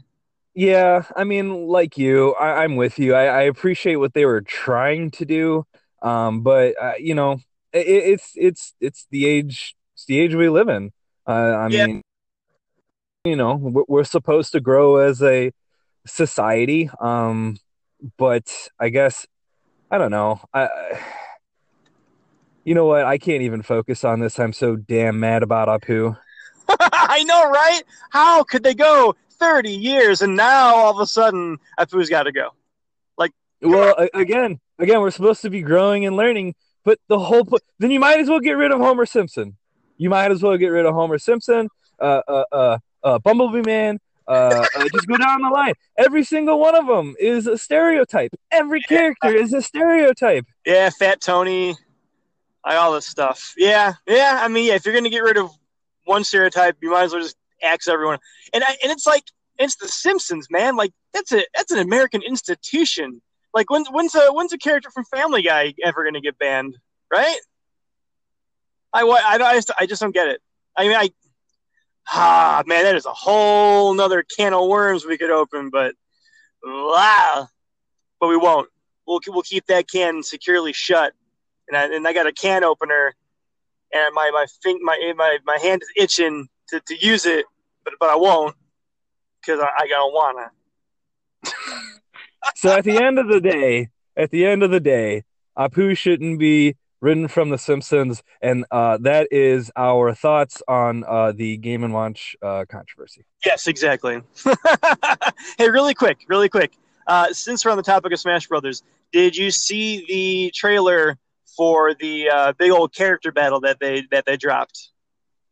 Yeah, 0.54 1.04
I 1.16 1.24
mean, 1.24 1.66
like 1.66 1.96
you, 1.96 2.34
I, 2.34 2.64
am 2.64 2.76
with 2.76 2.98
you. 2.98 3.14
I, 3.14 3.26
I, 3.26 3.42
appreciate 3.42 3.96
what 3.96 4.14
they 4.14 4.24
were 4.24 4.40
trying 4.40 5.12
to 5.12 5.24
do, 5.24 5.64
um, 6.02 6.42
but 6.42 6.74
uh, 6.80 6.94
you 6.98 7.14
know, 7.14 7.40
it, 7.72 7.86
it's 7.86 8.32
it's 8.34 8.74
it's 8.80 9.06
the 9.10 9.26
age, 9.26 9.76
it's 10.00 10.06
the 10.06 10.18
age 10.18 10.34
we 10.34 10.48
live 10.48 10.70
in. 10.70 10.92
Uh, 11.26 11.32
I 11.32 11.68
yeah. 11.68 11.86
mean, 11.86 12.02
you 13.24 13.36
know, 13.36 13.54
we're 13.54 14.04
supposed 14.04 14.52
to 14.52 14.60
grow 14.60 14.96
as 14.96 15.22
a 15.22 15.52
society, 16.06 16.88
um, 17.02 17.58
but 18.16 18.70
I 18.78 18.88
guess 18.88 19.26
I 19.90 19.98
don't 19.98 20.10
know. 20.10 20.40
I, 20.54 20.70
you 22.64 22.74
know 22.74 22.86
what? 22.86 23.04
I 23.04 23.18
can't 23.18 23.42
even 23.42 23.60
focus 23.60 24.02
on 24.02 24.20
this. 24.20 24.38
I'm 24.38 24.54
so 24.54 24.74
damn 24.74 25.20
mad 25.20 25.42
about 25.42 25.68
Apu. 25.68 26.16
I 26.80 27.22
know, 27.24 27.50
right? 27.50 27.82
How 28.08 28.42
could 28.42 28.62
they 28.62 28.74
go 28.74 29.14
30 29.32 29.70
years 29.70 30.22
and 30.22 30.34
now 30.34 30.74
all 30.74 30.92
of 30.92 31.00
a 31.00 31.06
sudden 31.06 31.58
Apu's 31.78 32.08
got 32.08 32.22
to 32.22 32.32
go? 32.32 32.54
Like, 33.18 33.32
well, 33.60 34.08
again, 34.14 34.60
again, 34.78 35.02
we're 35.02 35.10
supposed 35.10 35.42
to 35.42 35.50
be 35.50 35.60
growing 35.60 36.06
and 36.06 36.16
learning, 36.16 36.54
but 36.86 36.98
the 37.08 37.18
whole 37.18 37.44
po- 37.44 37.58
then 37.78 37.90
you 37.90 38.00
might 38.00 38.18
as 38.18 38.30
well 38.30 38.40
get 38.40 38.52
rid 38.52 38.72
of 38.72 38.80
Homer 38.80 39.04
Simpson. 39.04 39.58
You 40.00 40.08
might 40.08 40.30
as 40.30 40.42
well 40.42 40.56
get 40.56 40.68
rid 40.68 40.86
of 40.86 40.94
Homer 40.94 41.18
Simpson, 41.18 41.68
uh, 42.00 42.22
uh, 42.26 42.44
uh, 42.50 42.78
uh 43.04 43.18
Bumblebee 43.18 43.60
Man. 43.60 43.98
Uh, 44.26 44.64
uh, 44.74 44.88
just 44.94 45.06
go 45.06 45.18
down 45.18 45.42
the 45.42 45.50
line. 45.50 45.74
Every 45.98 46.24
single 46.24 46.58
one 46.58 46.74
of 46.74 46.86
them 46.86 47.16
is 47.20 47.46
a 47.46 47.58
stereotype. 47.58 48.30
Every 48.50 48.80
character 48.80 49.28
is 49.28 49.52
a 49.52 49.60
stereotype. 49.60 50.46
Yeah, 50.64 50.88
Fat 50.88 51.20
Tony, 51.20 51.76
like 52.64 52.78
all 52.78 52.94
this 52.94 53.06
stuff. 53.06 53.52
Yeah, 53.58 53.92
yeah. 54.06 54.40
I 54.42 54.48
mean, 54.48 54.68
yeah. 54.68 54.74
If 54.74 54.86
you're 54.86 54.94
gonna 54.94 55.10
get 55.10 55.22
rid 55.22 55.36
of 55.36 55.50
one 56.06 56.24
stereotype, 56.24 56.78
you 56.80 56.92
might 56.92 57.02
as 57.02 57.12
well 57.12 57.22
just 57.22 57.36
axe 57.62 57.86
everyone. 57.86 58.20
And 58.54 58.64
I, 58.64 58.78
and 58.82 58.90
it's 58.90 59.06
like 59.06 59.24
it's 59.58 59.76
The 59.76 59.88
Simpsons, 59.88 60.46
man. 60.50 60.76
Like 60.76 60.92
that's 61.12 61.30
a 61.32 61.44
that's 61.54 61.72
an 61.72 61.78
American 61.78 62.22
institution. 62.22 63.20
Like 63.52 63.68
when's 63.68 63.88
when's 63.88 64.14
a 64.14 64.32
when's 64.32 64.54
a 64.54 64.58
character 64.58 64.90
from 64.90 65.04
Family 65.04 65.42
Guy 65.42 65.74
ever 65.84 66.04
gonna 66.04 66.22
get 66.22 66.38
banned, 66.38 66.78
right? 67.12 67.36
I 68.92 69.02
I, 69.02 69.34
I 69.34 69.54
just 69.54 69.70
I 69.78 69.86
just 69.86 70.00
don't 70.00 70.14
get 70.14 70.28
it. 70.28 70.40
I 70.76 70.88
mean, 70.88 70.96
I 70.96 71.10
ah 72.08 72.62
man, 72.66 72.84
that 72.84 72.96
is 72.96 73.06
a 73.06 73.12
whole 73.12 73.94
nother 73.94 74.24
can 74.36 74.54
of 74.54 74.68
worms 74.68 75.04
we 75.04 75.18
could 75.18 75.30
open, 75.30 75.70
but 75.70 75.94
ah, 76.64 77.48
but 78.20 78.28
we 78.28 78.36
won't. 78.36 78.68
We'll 79.06 79.20
we'll 79.28 79.42
keep 79.42 79.66
that 79.66 79.88
can 79.88 80.22
securely 80.22 80.72
shut, 80.72 81.12
and 81.68 81.76
I, 81.76 81.94
and 81.94 82.06
I 82.06 82.12
got 82.12 82.26
a 82.26 82.32
can 82.32 82.64
opener 82.64 83.14
and 83.92 84.14
my 84.14 84.30
my 84.32 84.46
fing, 84.62 84.78
my 84.82 85.12
my 85.16 85.38
my 85.44 85.58
hand 85.58 85.82
is 85.82 85.88
itching 85.96 86.48
to, 86.68 86.80
to 86.80 87.06
use 87.06 87.26
it, 87.26 87.46
but 87.84 87.94
but 87.98 88.10
I 88.10 88.16
won't 88.16 88.54
because 89.40 89.60
I, 89.60 89.68
I 89.82 89.86
don't 89.88 90.12
wanna. 90.12 90.50
so 92.56 92.72
at 92.72 92.84
the 92.84 93.02
end 93.02 93.18
of 93.18 93.28
the 93.28 93.40
day, 93.40 93.88
at 94.16 94.30
the 94.30 94.46
end 94.46 94.62
of 94.62 94.70
the 94.70 94.80
day, 94.80 95.24
Apu 95.58 95.96
shouldn't 95.96 96.38
be 96.38 96.76
written 97.00 97.28
from 97.28 97.50
The 97.50 97.58
Simpsons, 97.58 98.22
and 98.42 98.64
uh, 98.70 98.98
that 99.02 99.28
is 99.30 99.70
our 99.76 100.14
thoughts 100.14 100.62
on 100.68 101.04
uh, 101.08 101.32
the 101.32 101.56
Game 101.56 101.84
and 101.84 101.92
Watch 101.92 102.36
uh, 102.42 102.64
controversy. 102.68 103.24
Yes, 103.44 103.66
exactly. 103.66 104.20
hey, 105.58 105.70
really 105.70 105.94
quick, 105.94 106.18
really 106.28 106.48
quick. 106.48 106.72
Uh, 107.06 107.32
since 107.32 107.64
we're 107.64 107.70
on 107.70 107.76
the 107.76 107.82
topic 107.82 108.12
of 108.12 108.20
Smash 108.20 108.46
Brothers, 108.46 108.82
did 109.12 109.36
you 109.36 109.50
see 109.50 110.04
the 110.06 110.50
trailer 110.54 111.18
for 111.60 111.94
the 111.94 112.30
uh, 112.30 112.52
big 112.58 112.70
old 112.70 112.94
character 112.94 113.32
battle 113.32 113.60
that 113.60 113.78
they 113.80 114.02
that 114.10 114.24
they 114.24 114.36
dropped. 114.36 114.88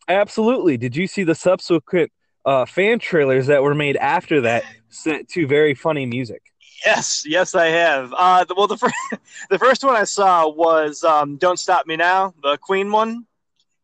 Absolutely. 0.09 0.77
Did 0.79 0.97
you 0.97 1.07
see 1.07 1.23
the 1.23 1.35
subsequent 1.35 2.11
uh, 2.45 2.65
fan 2.65 2.99
trailers 2.99 3.47
that 3.49 3.63
were 3.63 3.75
made 3.75 3.97
after 3.97 4.41
that 4.43 4.65
set 4.89 5.29
to 5.29 5.47
very 5.47 5.75
funny 5.75 6.07
music? 6.07 6.43
Yes, 6.85 7.25
yes, 7.27 7.55
I 7.55 7.67
have. 7.67 8.13
Uh, 8.17 8.45
the, 8.45 8.55
well, 8.55 8.67
the 8.67 8.77
first 8.77 8.95
the 9.51 9.59
first 9.59 9.85
one 9.85 9.97
I 9.97 10.05
saw 10.05 10.49
was 10.49 11.05
um, 11.05 11.37
"Don't 11.37 11.59
Stop 11.59 11.87
Me 11.87 11.97
Now," 11.97 12.35
the 12.43 12.57
Queen 12.59 12.93
one, 12.93 13.27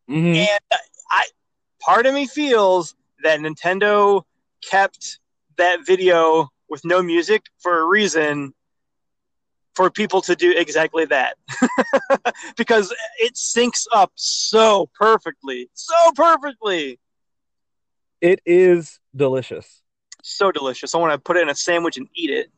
mm-hmm. 0.09 0.35
and 0.35 0.81
I 1.11 1.25
part 1.81 2.07
of 2.07 2.15
me 2.15 2.27
feels 2.27 2.95
that 3.23 3.41
Nintendo 3.41 4.23
kept 4.69 5.19
that 5.57 5.85
video 5.87 6.51
with 6.69 6.85
no 6.85 7.03
music 7.03 7.45
for 7.59 7.81
a 7.81 7.87
reason 7.87 8.55
for 9.75 9.91
people 9.91 10.21
to 10.23 10.37
do 10.37 10.53
exactly 10.57 11.05
that. 11.07 11.37
Because 12.57 12.95
it 13.19 13.35
syncs 13.35 13.87
up 13.93 14.13
so 14.15 14.89
perfectly 14.99 15.69
so 15.75 15.95
perfectly. 16.15 16.99
It 18.21 18.41
is 18.47 19.01
delicious. 19.15 19.83
So 20.23 20.51
delicious. 20.51 20.95
I 20.95 20.99
want 20.99 21.13
to 21.13 21.19
put 21.19 21.37
it 21.37 21.43
in 21.43 21.49
a 21.51 21.55
sandwich 21.55 21.97
and 21.97 22.09
eat 22.15 22.31
it 22.31 22.51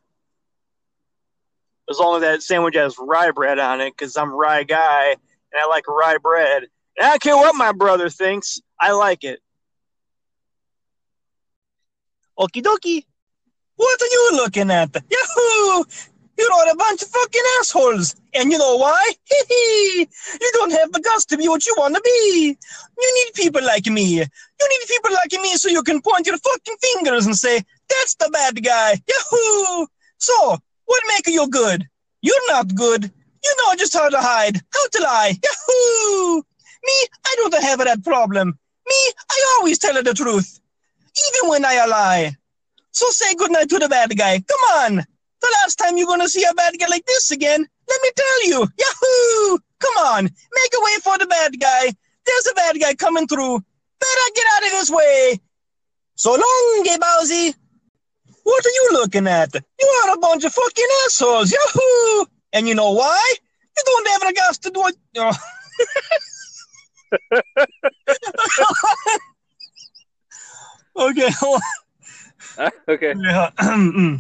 as 1.90 1.98
long 1.98 2.16
as 2.16 2.22
that 2.22 2.42
sandwich 2.42 2.76
has 2.76 2.96
rye 2.98 3.30
bread 3.30 3.58
on 3.58 3.80
it 3.80 3.92
because 3.96 4.16
i'm 4.16 4.30
rye 4.30 4.64
guy 4.64 5.10
and 5.10 5.60
i 5.60 5.66
like 5.66 5.86
rye 5.88 6.18
bread 6.22 6.64
and 6.96 7.06
i 7.06 7.10
don't 7.10 7.22
care 7.22 7.36
what 7.36 7.54
my 7.54 7.72
brother 7.72 8.08
thinks 8.08 8.60
i 8.80 8.92
like 8.92 9.24
it 9.24 9.40
okie 12.38 12.62
dokie 12.62 13.04
what 13.76 14.02
are 14.02 14.06
you 14.06 14.30
looking 14.32 14.70
at? 14.70 14.94
Yahoo! 14.94 15.84
You're 16.38 16.52
all 16.52 16.70
a 16.70 16.76
bunch 16.76 17.02
of 17.02 17.08
fucking 17.08 17.42
assholes. 17.60 18.14
And 18.34 18.50
you 18.50 18.58
know 18.58 18.76
why? 18.76 19.10
Hee 19.24 19.42
hee! 19.48 20.08
You 20.40 20.50
don't 20.54 20.72
have 20.72 20.92
the 20.92 21.00
guts 21.00 21.24
to 21.26 21.36
be 21.36 21.48
what 21.48 21.66
you 21.66 21.74
want 21.78 21.94
to 21.94 22.00
be. 22.02 22.56
You 22.98 23.24
need 23.26 23.34
people 23.34 23.62
like 23.62 23.86
me. 23.86 24.04
You 24.04 24.20
need 24.20 24.88
people 24.88 25.12
like 25.12 25.32
me 25.32 25.54
so 25.54 25.68
you 25.68 25.82
can 25.82 26.00
point 26.02 26.26
your 26.26 26.38
fucking 26.38 26.76
fingers 26.80 27.26
and 27.26 27.36
say, 27.36 27.62
that's 27.88 28.14
the 28.16 28.30
bad 28.32 28.62
guy. 28.62 29.00
Yahoo! 29.08 29.86
So, 30.18 30.58
what 30.86 31.02
make 31.08 31.26
you 31.28 31.48
good? 31.48 31.86
You're 32.22 32.52
not 32.52 32.74
good. 32.74 33.04
You 33.04 33.56
know 33.58 33.74
just 33.76 33.92
how 33.92 34.08
to 34.08 34.18
hide, 34.18 34.56
how 34.56 34.88
to 34.88 35.02
lie. 35.02 35.34
Yahoo! 35.44 36.36
Me, 36.36 36.92
I 37.26 37.34
don't 37.36 37.62
have 37.62 37.78
that 37.80 38.02
problem. 38.04 38.48
Me, 38.48 39.12
I 39.30 39.56
always 39.58 39.78
tell 39.78 40.02
the 40.02 40.14
truth. 40.14 40.60
Even 41.28 41.50
when 41.50 41.64
I 41.64 41.84
lie. 41.86 42.34
So 42.90 43.06
say 43.10 43.34
goodnight 43.34 43.68
to 43.70 43.78
the 43.78 43.88
bad 43.88 44.16
guy. 44.16 44.40
Come 44.40 44.60
on. 44.82 44.96
The 45.40 45.56
last 45.62 45.76
time 45.76 45.96
you're 45.96 46.06
gonna 46.06 46.28
see 46.28 46.44
a 46.44 46.54
bad 46.54 46.78
guy 46.78 46.86
like 46.88 47.04
this 47.04 47.30
again, 47.30 47.66
let 47.88 48.02
me 48.02 48.10
tell 48.16 48.48
you. 48.48 48.68
Yahoo! 48.78 49.58
Come 49.78 49.96
on, 50.06 50.24
make 50.24 50.72
a 50.74 50.80
way 50.82 50.92
for 51.02 51.18
the 51.18 51.26
bad 51.26 51.60
guy. 51.60 51.92
There's 52.24 52.46
a 52.50 52.54
bad 52.54 52.80
guy 52.80 52.94
coming 52.94 53.26
through. 53.26 53.60
Better 54.00 54.34
get 54.34 54.46
out 54.56 54.66
of 54.66 54.72
his 54.78 54.90
way. 54.90 55.40
So 56.14 56.30
long, 56.32 56.82
Gay 56.84 56.96
Bowsy. 56.98 57.54
What 58.46 58.64
are 58.64 58.70
you 58.70 58.88
looking 58.92 59.26
at? 59.26 59.52
You 59.54 60.02
are 60.04 60.14
a 60.14 60.18
bunch 60.18 60.44
of 60.44 60.52
fucking 60.52 60.86
assholes. 61.04 61.50
Yahoo! 61.50 62.26
And 62.52 62.68
you 62.68 62.76
know 62.76 62.92
why? 62.92 63.34
You 63.76 63.82
don't 63.84 64.06
have 64.08 64.20
the 64.20 64.32
guts 64.34 64.58
to 64.58 64.70
do 64.70 64.86
it. 64.86 64.96
Oh. 65.18 65.36
okay. 71.10 71.28
okay. 72.88 73.14
Yeah. 73.18 73.50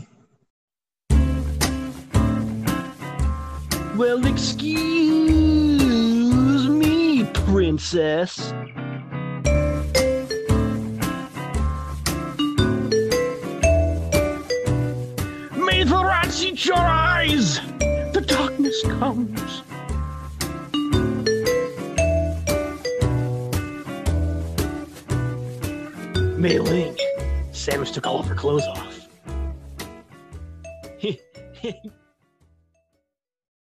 Well, 3.96 4.26
excuse 4.26 4.58
me, 6.68 7.24
princess. 7.32 8.52
The 15.86 16.04
rats 16.04 16.42
eat 16.42 16.64
your 16.64 16.76
eyes! 16.76 17.60
The 18.12 18.24
darkness 18.26 18.82
comes. 18.82 19.62
Mei 26.36 26.58
Ling, 26.58 26.96
Samus 27.52 27.94
took 27.94 28.04
all 28.04 28.18
of 28.18 28.26
her 28.26 28.34
clothes 28.34 28.66
off. 28.66 29.06